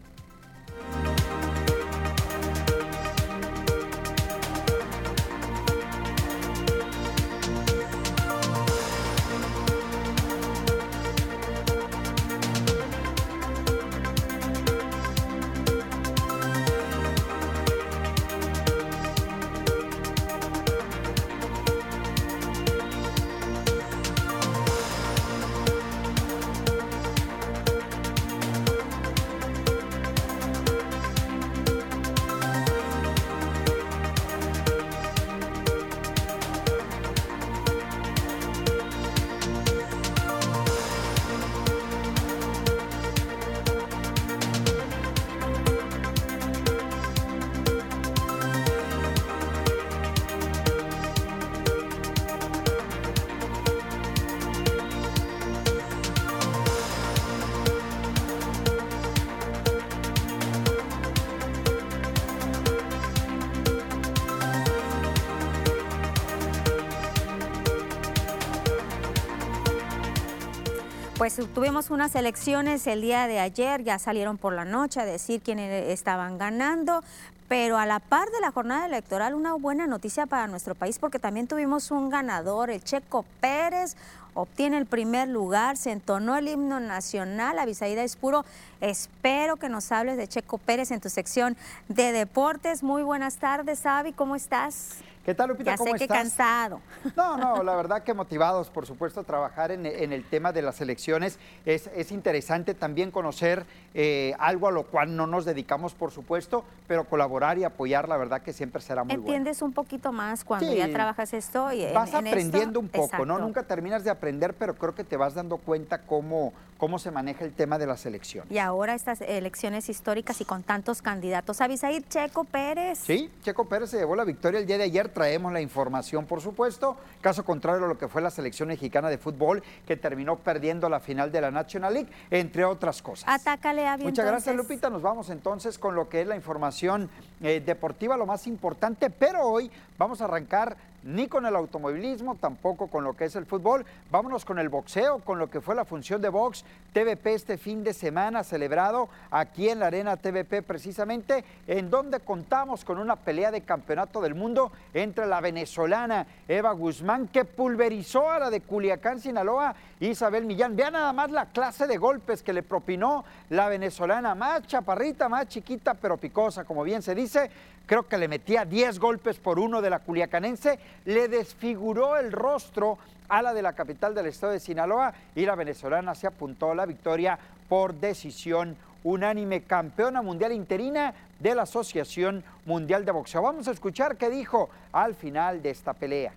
[71.27, 75.41] Pues tuvimos unas elecciones el día de ayer, ya salieron por la noche a decir
[75.41, 77.03] quiénes estaban ganando,
[77.49, 81.19] pero a la par de la jornada electoral, una buena noticia para nuestro país porque
[81.19, 83.97] también tuvimos un ganador, el Checo Pérez,
[84.35, 88.45] obtiene el primer lugar, se entonó el himno nacional, Avisaída Espuro,
[88.81, 91.57] espero que nos hables de Checo Pérez en tu sección
[91.89, 92.85] de deportes.
[92.85, 94.99] Muy buenas tardes, Avi, ¿cómo estás?
[95.27, 95.73] ¿Qué tal, Lupita?
[95.73, 96.19] Ya ¿Cómo sé que estás?
[96.19, 96.81] cansado.
[97.17, 100.63] No, no, la verdad que motivados, por supuesto, a trabajar en, en el tema de
[100.63, 101.41] las elecciones.
[101.65, 106.65] Es, es interesante también conocer eh, algo a lo cual no nos dedicamos, por supuesto,
[106.87, 109.27] pero colaborar y apoyar, la verdad que siempre será muy bueno.
[109.27, 110.77] Entiendes un poquito más cuando Sí.
[110.77, 112.81] ya trabajas esto y en- Vas en aprendiendo esto.
[112.81, 113.39] un poco, ¿no?
[113.41, 117.45] Nunca terminas de aprender, pero creo que te vas dando cuenta cómo, cómo se maneja
[117.45, 118.49] el tema de las elecciones.
[118.53, 121.61] Y ahora estas elecciones históricas y con tantos candidatos.
[121.61, 123.01] Avisaíd Checo Pérez.
[123.01, 126.43] Sí, Checo Pérez se llevó la victoria el día de ayer, traemos la información, por
[126.43, 126.95] supuesto.
[127.23, 131.01] Caso contrario a lo que fue la selección mexicana de fútbol, que terminó perdiendo la
[131.01, 133.25] final de la National League, entre otras cosas.
[133.27, 134.91] Atácale, a Muchas gracias, Lupita.
[134.91, 137.09] Nos vamos entonces con lo que es la información
[137.41, 140.77] eh, deportiva, lo más importante, pero hoy vamos a arrancar
[141.07, 143.87] ni con el automovilismo, tampoco con lo que es el fútbol.
[144.11, 147.85] Vámonos con el boxeo, con lo que fue la función de box TVP este fin
[147.85, 153.51] de semana celebrado aquí en la Arena TVP precisamente, en donde contamos con una pelea
[153.51, 159.21] de campeonato del mundo entre la venezolana Eva Guzmán, que pulverizó a la de Culiacán,
[159.21, 160.75] Sinaloa, Isabel Millán.
[160.75, 165.47] Vean nada más la clase de golpes que le propinó la venezolana, más chaparrita, más
[165.49, 167.51] chiquita, pero picosa, como bien se dice
[167.87, 172.99] creo que le metía 10 golpes por uno de la culiacanense, le desfiguró el rostro
[173.29, 176.87] a la de la capital del estado de Sinaloa y la venezolana se apuntó la
[176.87, 183.43] victoria por decisión unánime, campeona mundial interina de la Asociación Mundial de Boxeo.
[183.43, 186.33] Vamos a escuchar qué dijo al final de esta pelea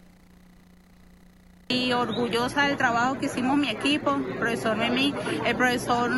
[1.72, 5.13] y orgullosa del trabajo que hicimos mi equipo, el profesor Memi,
[5.45, 6.09] el profesor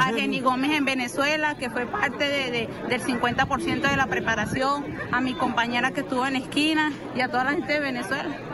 [0.00, 5.34] Argeni Gómez en Venezuela, que fue parte de, del 50% de la preparación, a mi
[5.34, 8.45] compañera que estuvo en esquina y a toda la gente de Venezuela.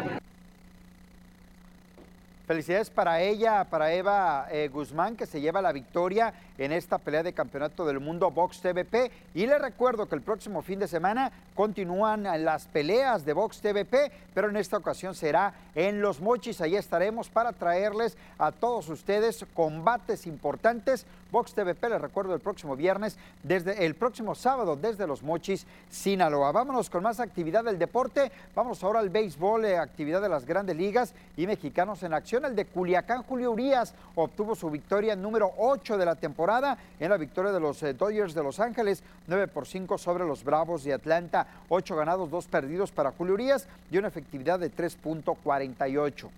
[2.46, 7.22] Felicidades para ella, para Eva eh, Guzmán, que se lleva la victoria en esta pelea
[7.22, 9.12] de campeonato del mundo Box TVP.
[9.34, 14.10] Y les recuerdo que el próximo fin de semana continúan las peleas de Box TVP,
[14.34, 16.60] pero en esta ocasión será en Los Mochis.
[16.60, 21.06] Ahí estaremos para traerles a todos ustedes combates importantes.
[21.32, 26.52] Box TVP, les recuerdo, el próximo viernes, desde el próximo sábado, desde Los Mochis, Sinaloa.
[26.52, 28.30] Vámonos con más actividad del deporte.
[28.54, 32.54] Vamos ahora al béisbol, eh, actividad de las grandes ligas y mexicanos en acción el
[32.54, 37.50] de Culiacán, Julio Urias, obtuvo su victoria número 8 de la temporada en la victoria
[37.50, 41.46] de los eh, Dodgers de Los Ángeles, 9 por 5 sobre los Bravos de Atlanta,
[41.70, 46.28] 8 ganados, 2 perdidos para Julio Urias y una efectividad de 3.48.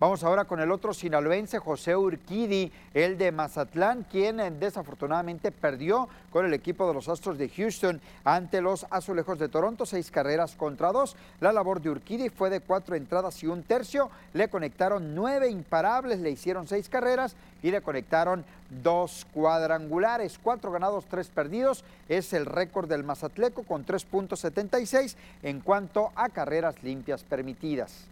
[0.00, 6.08] Vamos ahora con el otro sinaloense, José Urquidi, el de Mazatlán, quien eh, desafortunadamente perdió
[6.30, 10.56] con el equipo de los Astros de Houston ante los Azulejos de Toronto, seis carreras
[10.56, 11.16] contra dos.
[11.40, 14.10] La labor de Urquidi fue de cuatro entradas y un tercio.
[14.32, 18.46] Le conectaron nueve imparables, le hicieron seis carreras y le conectaron
[18.82, 21.84] dos cuadrangulares, cuatro ganados, tres perdidos.
[22.08, 28.06] Es el récord del Mazatleco con 3.76 en cuanto a carreras limpias permitidas.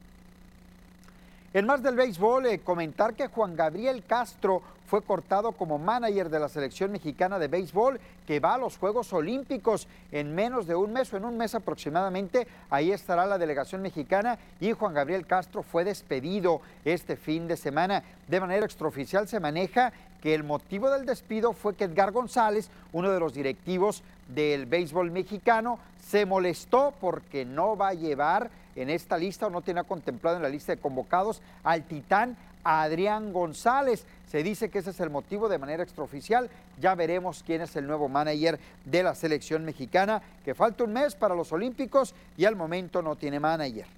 [1.58, 6.38] En más del béisbol, eh, comentar que Juan Gabriel Castro fue cortado como manager de
[6.38, 7.98] la selección mexicana de béisbol
[8.28, 11.56] que va a los Juegos Olímpicos en menos de un mes o en un mes
[11.56, 12.46] aproximadamente.
[12.70, 18.04] Ahí estará la delegación mexicana y Juan Gabriel Castro fue despedido este fin de semana.
[18.28, 19.92] De manera extraoficial se maneja
[20.22, 25.10] que el motivo del despido fue que Edgar González, uno de los directivos del béisbol
[25.10, 30.36] mexicano, se molestó porque no va a llevar en esta lista o no tiene contemplado
[30.36, 34.04] en la lista de convocados al titán Adrián González.
[34.30, 36.50] Se dice que ese es el motivo de manera extraoficial.
[36.80, 41.14] Ya veremos quién es el nuevo manager de la selección mexicana, que falta un mes
[41.14, 43.97] para los Olímpicos y al momento no tiene manager.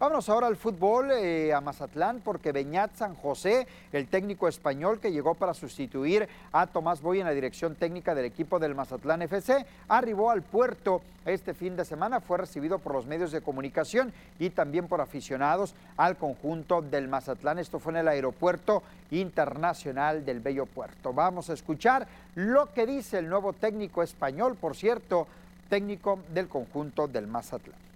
[0.00, 5.12] Vámonos ahora al fútbol, eh, a Mazatlán, porque Beñat San José, el técnico español que
[5.12, 9.66] llegó para sustituir a Tomás Boy en la dirección técnica del equipo del Mazatlán FC,
[9.88, 14.48] arribó al puerto este fin de semana, fue recibido por los medios de comunicación y
[14.48, 17.58] también por aficionados al conjunto del Mazatlán.
[17.58, 21.12] Esto fue en el aeropuerto internacional del Bello Puerto.
[21.12, 25.26] Vamos a escuchar lo que dice el nuevo técnico español, por cierto,
[25.68, 27.89] técnico del conjunto del Mazatlán.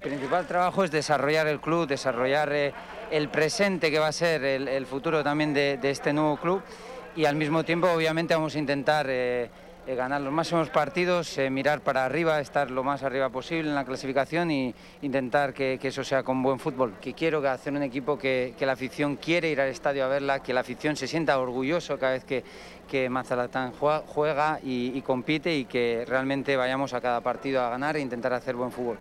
[0.00, 2.72] El principal trabajo es desarrollar el club, desarrollar eh,
[3.10, 6.62] el presente que va a ser el, futuro también de, este nuevo club
[7.16, 9.50] y al mismo tiempo obviamente vamos a intentar eh,
[9.88, 13.84] eh, ganar los máximos partidos, mirar para arriba, estar lo más arriba posible en la
[13.84, 14.72] clasificación e
[15.02, 16.94] intentar que, eso sea con buen fútbol.
[17.00, 20.44] Que quiero que hacer un equipo que, la afición quiere ir al estadio a verla,
[20.44, 22.44] que la afición se sienta orgulloso cada vez que,
[22.88, 27.96] que Mazalatán juega, y, y compite y que realmente vayamos a cada partido a ganar
[27.96, 29.00] e intentar hacer buen fútbol.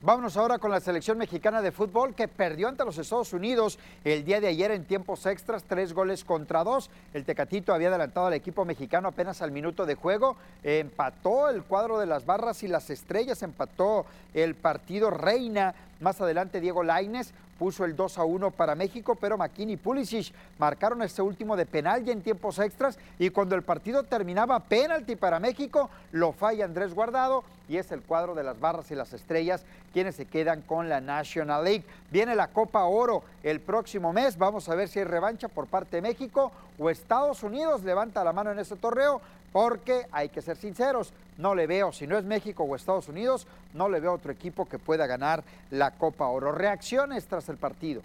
[0.00, 4.24] Vámonos ahora con la selección mexicana de fútbol que perdió ante los Estados Unidos el
[4.24, 6.88] día de ayer en tiempos extras, tres goles contra dos.
[7.12, 10.36] El Tecatito había adelantado al equipo mexicano apenas al minuto de juego.
[10.62, 15.74] Empató el cuadro de las barras y las estrellas, empató el partido Reina.
[16.00, 20.32] Más adelante Diego Laines puso el 2 a 1 para México, pero McKinney y Pulisic
[20.58, 25.16] marcaron este último de penal ya en tiempos extras y cuando el partido terminaba penalti
[25.16, 29.12] para México, lo falla Andrés Guardado y es el cuadro de las barras y las
[29.12, 31.84] estrellas quienes se quedan con la National League.
[32.10, 35.96] Viene la Copa Oro el próximo mes, vamos a ver si hay revancha por parte
[35.96, 39.20] de México o Estados Unidos levanta la mano en ese torneo,
[39.52, 43.46] porque hay que ser sinceros, no le veo, si no es México o Estados Unidos,
[43.74, 46.52] no le veo otro equipo que pueda ganar la Copa Oro.
[46.52, 48.02] Reacciones tras el partido.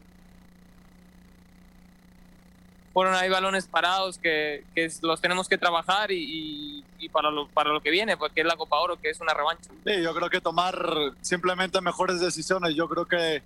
[2.93, 7.71] Fueron hay balones parados que, que los tenemos que trabajar y, y, para, lo, para
[7.71, 9.71] lo que viene, porque es la Copa Oro, que es una revancha.
[9.83, 10.75] Sí, yo creo que tomar
[11.21, 12.75] simplemente mejores decisiones.
[12.75, 13.41] Yo creo que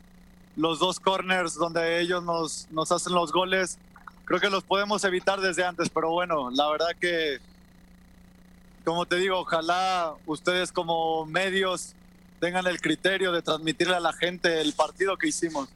[0.57, 3.79] los dos corners donde ellos nos, nos hacen los goles,
[4.25, 7.37] creo que los podemos evitar desde antes, pero bueno, la verdad que
[8.87, 11.93] como te digo, ojalá ustedes como medios
[12.39, 15.67] tengan el criterio de transmitirle a la gente el partido que hicimos.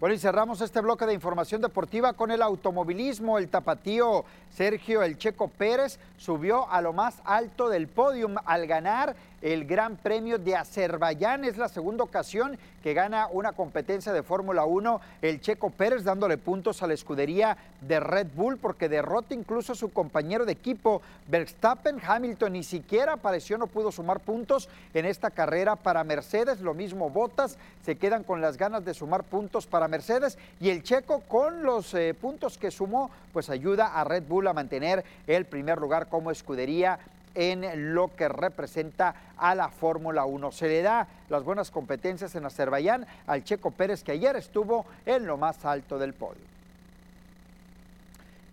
[0.00, 3.38] Bueno, y cerramos este bloque de información deportiva con el automovilismo.
[3.38, 9.14] El tapatío Sergio El Checo Pérez subió a lo más alto del podium al ganar
[9.42, 11.44] el Gran Premio de Azerbaiyán.
[11.44, 16.38] Es la segunda ocasión que gana una competencia de Fórmula 1 el Checo Pérez, dándole
[16.38, 21.02] puntos a la escudería de Red Bull, porque derrota incluso a su compañero de equipo
[21.28, 22.00] Verstappen.
[22.04, 26.60] Hamilton ni siquiera apareció, no pudo sumar puntos en esta carrera para Mercedes.
[26.60, 30.38] Lo mismo Botas, se quedan con las ganas de sumar puntos para Mercedes.
[30.60, 34.52] Y el Checo, con los eh, puntos que sumó, pues ayuda a Red Bull a
[34.52, 36.98] mantener el primer lugar como escudería
[37.34, 40.52] en lo que representa a la Fórmula 1.
[40.52, 45.26] Se le da las buenas competencias en Azerbaiyán al Checo Pérez, que ayer estuvo en
[45.26, 46.52] lo más alto del podio.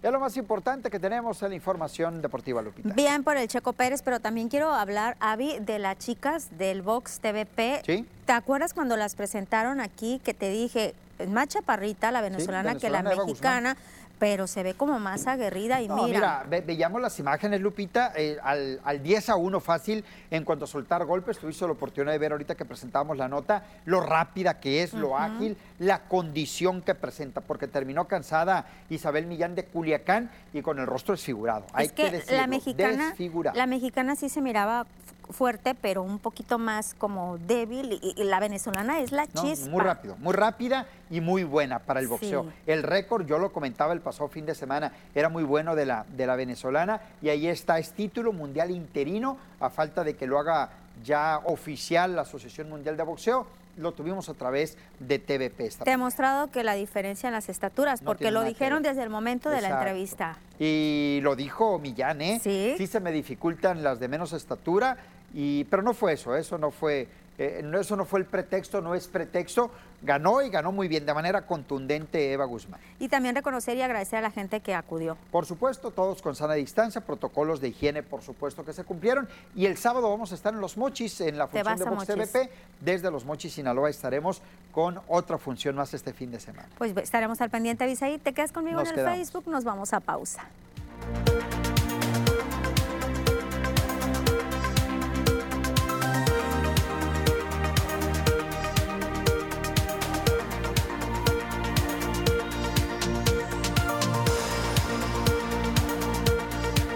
[0.02, 2.94] Es lo más importante que tenemos en la información deportiva, Lupita.
[2.94, 7.20] Bien por el Checo Pérez, pero también quiero hablar, Avi, de las chicas del Vox
[7.20, 7.82] TVP.
[7.86, 8.06] ¿Sí?
[8.26, 10.96] ¿Te acuerdas cuando las presentaron aquí que te dije,
[11.28, 13.76] más chaparrita la venezolana, que la mexicana?
[14.20, 16.44] Pero se ve como más aguerrida y mira.
[16.50, 20.68] Mira, veíamos las imágenes, Lupita, eh, al, al, 10 a 1 fácil en cuanto a
[20.68, 21.40] soltar golpes.
[21.40, 25.18] Tuviste la oportunidad de ver ahorita que presentamos la nota, lo rápida que es, lo
[25.18, 30.86] ágil, la condición que presenta, porque terminó cansada Isabel Millán de Culiacán y con el
[30.86, 31.66] rostro desfigurado.
[31.70, 33.16] Es Hay que, decirlo, la mexicana,
[33.54, 34.86] la mexicana sí se miraba
[35.30, 38.00] fuerte, pero un poquito más como débil.
[38.02, 39.70] Y, la venezolana es la chispa.
[39.70, 42.46] Muy rápido, muy rápida y muy buena para el boxeo.
[42.66, 46.06] El récord, yo lo comentaba el pasado fin de semana, era muy bueno de la,
[46.16, 47.02] de la venezolana.
[47.22, 50.70] Y ahí está, es título mundial interino, a falta de que lo haga
[51.04, 53.48] ya oficial la Asociación Mundial de Boxeo
[53.80, 55.70] lo tuvimos a través de TVP.
[55.84, 59.50] Te ha mostrado que la diferencia en las estaturas, porque lo dijeron desde el momento
[59.50, 60.38] de la entrevista.
[60.60, 62.40] Y lo dijo Millán, ¿eh?
[62.44, 62.76] Sí.
[62.78, 64.98] Sí se me dificultan las de menos estatura
[65.34, 67.08] y, pero no fue eso, eso no fue,
[67.38, 69.72] eh, no, eso no fue el pretexto, no es pretexto.
[70.02, 72.80] Ganó y ganó muy bien, de manera contundente Eva Guzmán.
[73.00, 75.18] Y también reconocer y agradecer a la gente que acudió.
[75.30, 79.28] Por supuesto, todos con sana distancia, protocolos de higiene, por supuesto que se cumplieron.
[79.56, 82.50] Y el sábado vamos a estar en Los Mochis, en la función de Vox TVP.
[82.80, 86.70] Desde Los Mochis, Sinaloa, estaremos con otra función más este fin de semana.
[86.78, 88.20] Pues estaremos al pendiente, Avisaí.
[88.20, 90.46] Te quedas conmigo en el Facebook, nos vamos a pausa.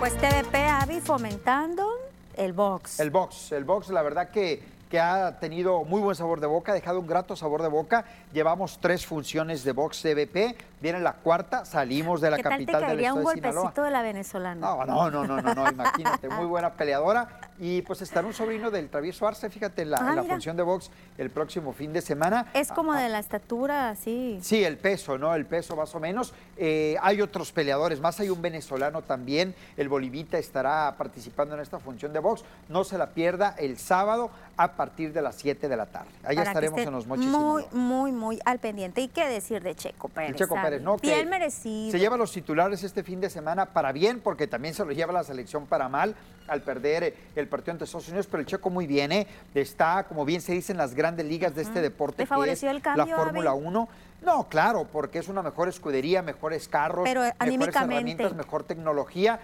[0.03, 1.87] Pues TVP Avi fomentando
[2.35, 2.99] el box.
[2.99, 6.73] El box, el box, la verdad que, que ha tenido muy buen sabor de boca,
[6.73, 8.03] ha dejado un grato sabor de boca.
[8.33, 12.81] Llevamos tres funciones de box TVP, viene la cuarta, salimos de la ¿Qué capital tal
[12.81, 13.61] te del un estado de Sinaloa.
[13.61, 14.59] golpecito de la venezolana?
[14.59, 17.39] No, no, no, no, no, no, imagínate, muy buena peleadora.
[17.59, 20.63] Y pues estará un sobrino del travieso Arce, fíjate, en la, Ah, la función de
[20.63, 22.47] box el próximo fin de semana.
[22.53, 24.39] Es como de la estatura, así.
[24.41, 25.33] Sí, el peso, ¿no?
[25.35, 26.33] El peso más o menos.
[26.57, 31.79] Eh, hay otros peleadores más, hay un venezolano también, el Bolivita estará participando en esta
[31.79, 32.43] función de box.
[32.69, 36.09] No se la pierda el sábado a partir de las 7 de la tarde.
[36.23, 37.25] Ahí para estaremos en los mochis.
[37.25, 39.01] Muy, muy, muy al pendiente.
[39.01, 40.31] ¿Y qué decir de Checo Pérez?
[40.31, 40.55] El Checo?
[40.55, 40.97] Pérez, ¿no?
[40.97, 41.91] Bien merecido.
[41.91, 45.13] Se lleva los titulares este fin de semana para bien, porque también se lo lleva
[45.13, 46.15] la selección para mal
[46.47, 49.27] al perder eh, el partido ante Estados Unidos, pero el Checo muy bien, ¿eh?
[49.53, 52.29] Está, como bien se dice, en las grandes ligas de este deporte ¿Te que es
[52.29, 53.65] favoreció el cambio, la Fórmula Avi?
[53.65, 53.89] 1.
[54.23, 59.39] No, claro, porque es una mejor escudería, mejores carros, Pero, mejores herramientas, mejor tecnología.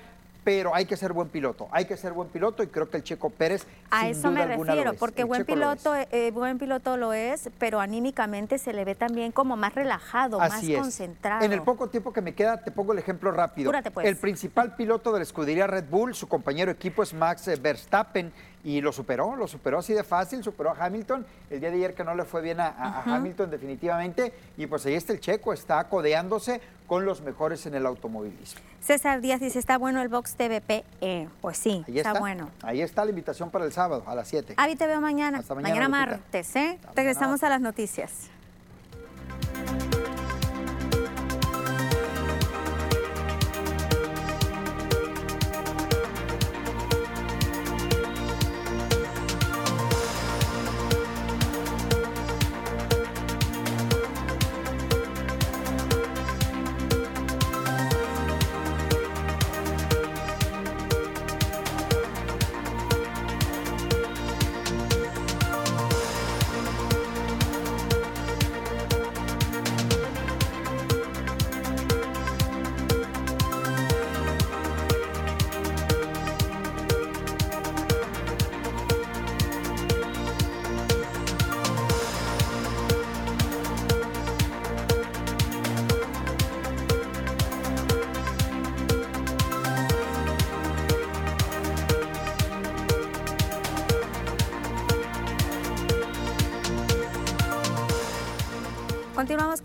[0.50, 3.04] Pero hay que ser buen piloto, hay que ser buen piloto y creo que el
[3.04, 6.58] Checo Pérez A sin eso duda me refiero, porque El buen Checo piloto, eh, buen
[6.58, 10.80] piloto lo es, pero anímicamente se le ve también como más relajado, Así más es.
[10.80, 11.46] concentrado.
[11.46, 13.72] En el poco tiempo que me queda, te pongo el ejemplo rápido.
[13.94, 14.08] Pues.
[14.08, 18.34] El principal piloto de la escudería Red Bull, su compañero equipo es Max eh, Verstappen
[18.64, 21.26] y lo superó, lo superó así de fácil, superó a Hamilton.
[21.50, 23.10] El día de ayer que no le fue bien a, a- a Ujú.
[23.12, 27.86] Hamilton definitivamente y pues ahí está el checo, está codeándose con los mejores en el
[27.86, 28.60] automovilismo.
[28.82, 30.84] César Díaz dice, está bueno el Box TVP.
[31.02, 32.50] Eh, pues sí, Ahí está, bueno.
[32.64, 34.56] Ahí está la invitación para el sábado a las 7.
[34.58, 35.38] Avi, te veo mañana.
[35.40, 36.80] Hasta mañana, martes, ¿eh?
[36.96, 38.30] Regresamos a las noticias.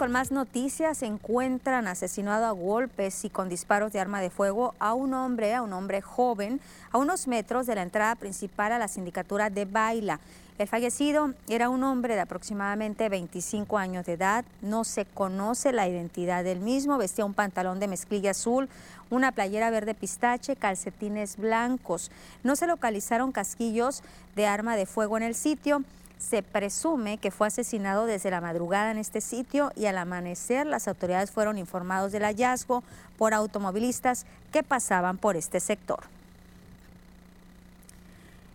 [0.05, 0.99] Con más noticias.
[0.99, 5.55] Se encuentran asesinado a golpes y con disparos de arma de fuego a un hombre,
[5.55, 6.61] a un hombre joven,
[6.93, 10.21] a unos metros de la entrada principal a la sindicatura de Baila.
[10.59, 14.45] El fallecido era un hombre de aproximadamente 25 años de edad.
[14.61, 16.99] No se conoce la identidad del mismo.
[16.99, 18.69] Vestía un pantalón de mezclilla azul,
[19.09, 22.11] una playera verde pistache, calcetines blancos.
[22.43, 24.03] No se localizaron casquillos
[24.37, 25.83] de arma de fuego en el sitio.
[26.29, 30.89] Se presume que fue asesinado desde la madrugada en este sitio y al amanecer las
[30.89, 32.83] autoridades fueron informados del hallazgo
[33.19, 36.01] por automovilistas que pasaban por este sector.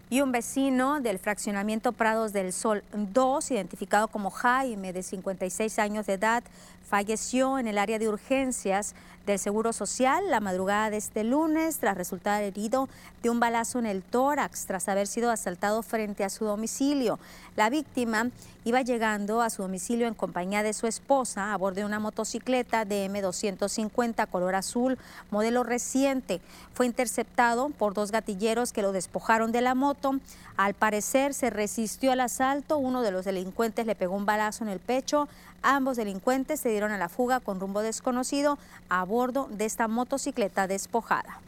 [0.09, 6.07] Y un vecino del fraccionamiento Prados del Sol 2, identificado como Jaime, de 56 años
[6.07, 6.43] de edad,
[6.89, 8.95] falleció en el área de urgencias
[9.30, 12.89] del Seguro Social la madrugada de este lunes tras resultar herido
[13.21, 17.19] de un balazo en el tórax tras haber sido asaltado frente a su domicilio.
[17.55, 18.32] La víctima
[18.65, 22.86] iba llegando a su domicilio en compañía de su esposa a bordo de una motocicleta
[22.86, 24.97] de M250 color azul,
[25.30, 26.41] modelo reciente.
[26.73, 30.19] Fue interceptado por dos gatilleros que lo despojaron de la moto.
[30.57, 34.69] Al parecer se resistió al asalto, uno de los delincuentes le pegó un balazo en
[34.69, 35.30] el pecho,
[35.62, 38.57] Ambos delincuentes se dieron a la fuga con rumbo desconocido
[38.89, 41.39] a bordo de esta motocicleta despojada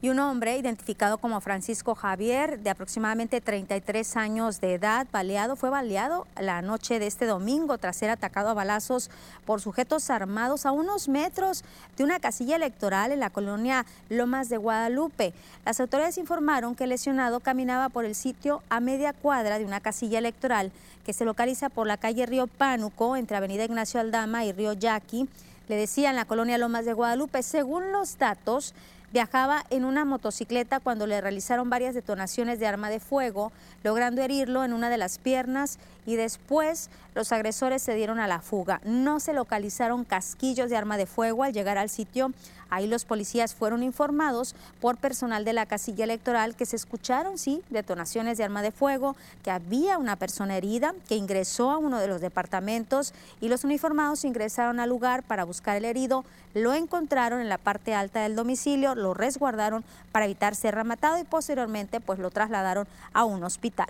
[0.00, 5.70] y un hombre identificado como Francisco Javier, de aproximadamente 33 años de edad, baleado, fue
[5.70, 9.10] baleado la noche de este domingo tras ser atacado a balazos
[9.44, 11.64] por sujetos armados a unos metros
[11.96, 15.34] de una casilla electoral en la colonia Lomas de Guadalupe.
[15.64, 19.80] Las autoridades informaron que el lesionado caminaba por el sitio a media cuadra de una
[19.80, 20.70] casilla electoral
[21.04, 25.28] que se localiza por la calle Río Pánuco, entre Avenida Ignacio Aldama y Río Yaqui.
[25.68, 28.74] Le decían la colonia Lomas de Guadalupe, según los datos,
[29.10, 33.52] Viajaba en una motocicleta cuando le realizaron varias detonaciones de arma de fuego,
[33.82, 38.40] logrando herirlo en una de las piernas y después los agresores se dieron a la
[38.40, 38.80] fuga.
[38.84, 42.32] No se localizaron casquillos de arma de fuego al llegar al sitio.
[42.70, 47.62] Ahí los policías fueron informados por personal de la casilla electoral que se escucharon, sí,
[47.70, 52.08] detonaciones de arma de fuego, que había una persona herida que ingresó a uno de
[52.08, 56.24] los departamentos y los uniformados ingresaron al lugar para buscar el herido.
[56.54, 61.24] Lo encontraron en la parte alta del domicilio, lo resguardaron para evitar ser rematado y
[61.24, 63.88] posteriormente pues lo trasladaron a un hospital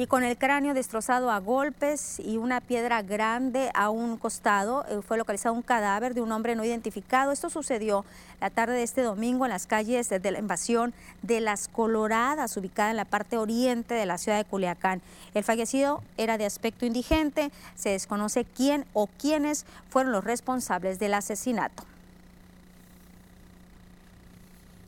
[0.00, 5.02] y con el cráneo destrozado a golpes y una piedra grande a un costado eh,
[5.06, 7.32] fue localizado un cadáver de un hombre no identificado.
[7.32, 8.06] Esto sucedió
[8.40, 12.90] la tarde de este domingo en las calles de la invasión de Las Coloradas, ubicada
[12.90, 15.02] en la parte oriente de la ciudad de Culiacán.
[15.34, 21.12] El fallecido era de aspecto indigente, se desconoce quién o quiénes fueron los responsables del
[21.12, 21.89] asesinato.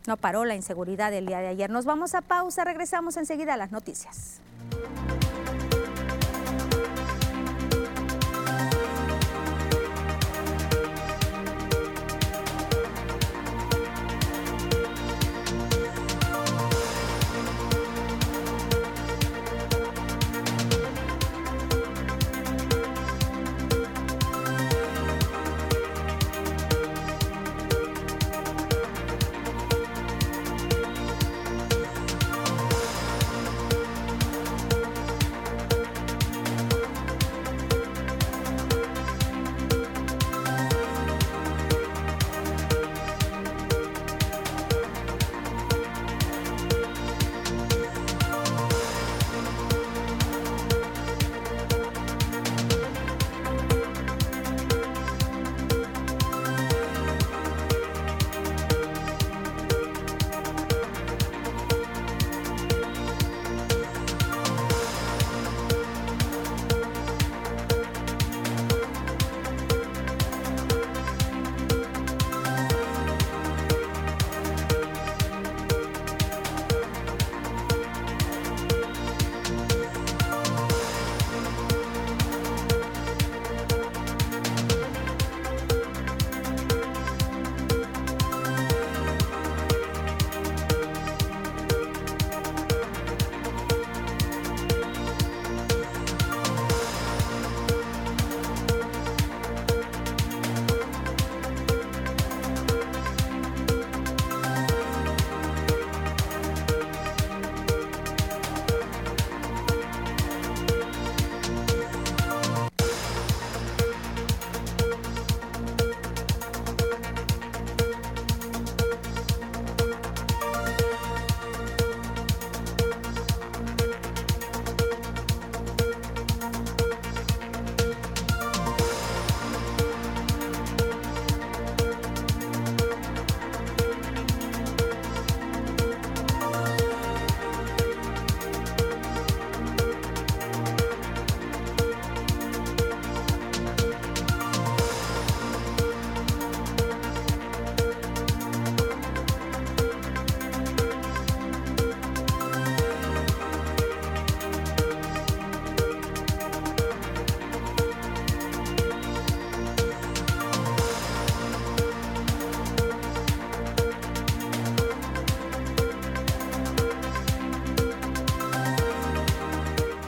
[0.07, 1.71] No paró la inseguridad del día de ayer.
[1.71, 4.41] Nos vamos a pausa, regresamos enseguida a las noticias.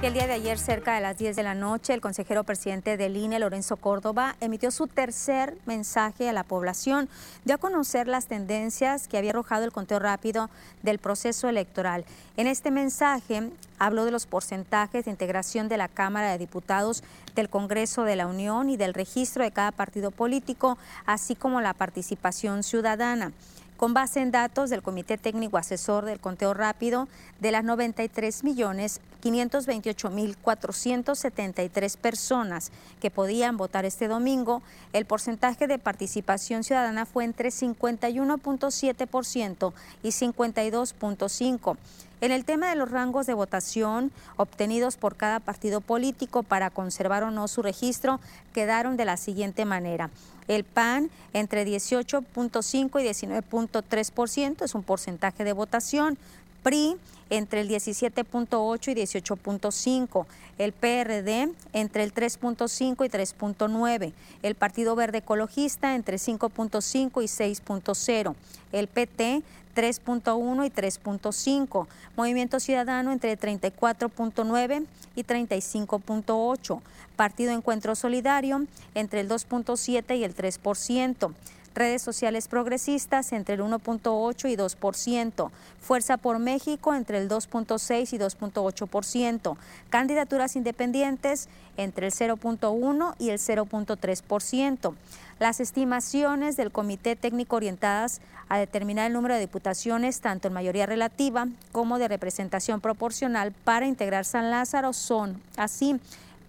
[0.06, 3.16] El día de ayer, cerca de las 10 de la noche, el consejero presidente del
[3.16, 7.08] INE, Lorenzo Córdoba, emitió su tercer mensaje a la población.
[7.46, 10.50] Dio a conocer las tendencias que había arrojado el conteo rápido
[10.82, 12.04] del proceso electoral.
[12.36, 17.02] En este mensaje habló de los porcentajes de integración de la Cámara de Diputados,
[17.34, 20.76] del Congreso de la Unión y del registro de cada partido político,
[21.06, 23.32] así como la participación ciudadana
[23.76, 27.08] con base en datos del Comité Técnico Asesor del Conteo Rápido,
[27.40, 32.70] de las 93 millones 528 mil 473 personas
[33.00, 34.62] que podían votar este domingo,
[34.92, 39.72] el porcentaje de participación ciudadana fue entre 51.7%
[40.02, 41.78] y 52.5%.
[42.20, 47.22] En el tema de los rangos de votación obtenidos por cada partido político para conservar
[47.22, 48.18] o no su registro,
[48.54, 50.08] quedaron de la siguiente manera.
[50.48, 56.18] El PAN entre 18.5 y 19.3% es un porcentaje de votación.
[56.62, 56.96] PRI
[57.30, 60.26] entre el 17.8 y 18.5,
[60.58, 68.34] el PRD entre el 3.5 y 3.9, el Partido Verde Ecologista entre 5.5 y 6.0,
[68.72, 69.42] el PT
[69.74, 76.80] 3.1 y 3.5, Movimiento Ciudadano entre 34.9 y 35.8,
[77.16, 81.32] Partido Encuentro Solidario entre el 2.7 y el 3%,
[81.74, 85.50] redes sociales progresistas entre el 1.8 y 2%,
[85.80, 89.56] Fuerza por México entre el 2.6 y 2.8%,
[89.90, 94.94] candidaturas independientes entre el 0.1 y el 0.3%.
[95.40, 100.86] Las estimaciones del Comité Técnico orientadas a determinar el número de diputaciones, tanto en mayoría
[100.86, 106.00] relativa como de representación proporcional para integrar San Lázaro son así,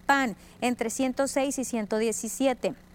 [0.06, 2.85] PAN entre 106 y 117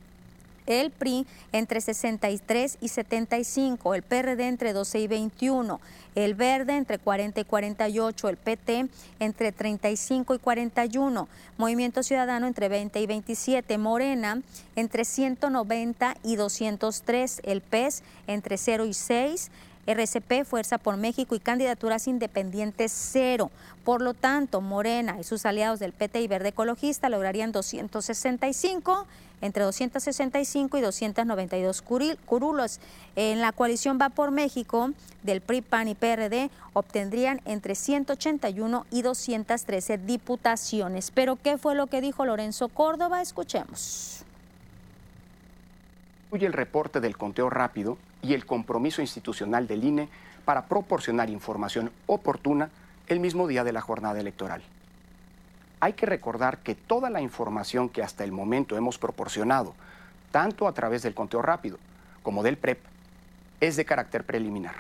[0.68, 5.80] el PRI entre 63 y 75, el PRD entre 12 y 21,
[6.16, 8.88] el Verde entre 40 y 48, el PT
[9.20, 14.42] entre 35 y 41, Movimiento Ciudadano entre 20 y 27, Morena
[14.76, 19.52] entre 190 y 203, el PES entre 0 y 6,
[19.88, 23.50] RCP, Fuerza por México y candidaturas independientes cero.
[23.84, 29.08] Por lo tanto, Morena y sus aliados del PT y Verde Ecologista lograrían 265
[29.42, 31.84] entre 265 y 292
[32.26, 32.80] curulos.
[33.16, 34.92] En la coalición Va por México
[35.24, 41.12] del PRI, PAN y PRD obtendrían entre 181 y 213 diputaciones.
[41.12, 43.22] Pero ¿qué fue lo que dijo Lorenzo Córdoba?
[43.22, 44.24] Escuchemos.
[46.32, 50.10] El reporte del conteo rápido y el compromiso institucional del INE
[50.46, 52.70] para proporcionar información oportuna
[53.08, 54.64] el mismo día de la jornada electoral
[55.82, 59.74] hay que recordar que toda la información que hasta el momento hemos proporcionado,
[60.32, 61.80] tanto a través del conteo rápido
[62.22, 62.80] como del PREP,
[63.60, 64.76] es de carácter preliminar.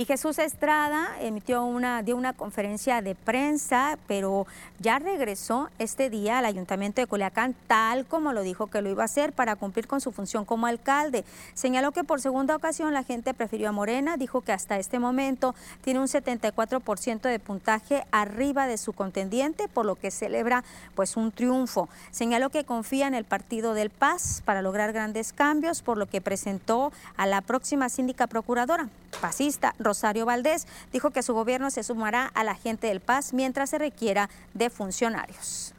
[0.00, 4.46] Y Jesús Estrada emitió una, dio una conferencia de prensa, pero
[4.78, 9.02] ya regresó este día al Ayuntamiento de Culiacán, tal como lo dijo que lo iba
[9.02, 11.24] a hacer para cumplir con su función como alcalde.
[11.54, 15.56] Señaló que por segunda ocasión la gente prefirió a Morena, dijo que hasta este momento
[15.82, 20.62] tiene un 74% de puntaje arriba de su contendiente, por lo que celebra
[20.94, 21.88] pues un triunfo.
[22.12, 26.20] Señaló que confía en el Partido del Paz para lograr grandes cambios, por lo que
[26.20, 28.88] presentó a la próxima síndica procuradora,
[29.20, 33.70] pasista Rosario Valdés, dijo que su gobierno se sumará a la gente del Paz mientras
[33.70, 35.74] se requiera de funcionarios.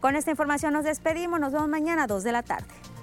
[0.00, 2.93] Con esta información nos despedimos, nos vemos mañana a 2 de la tarde.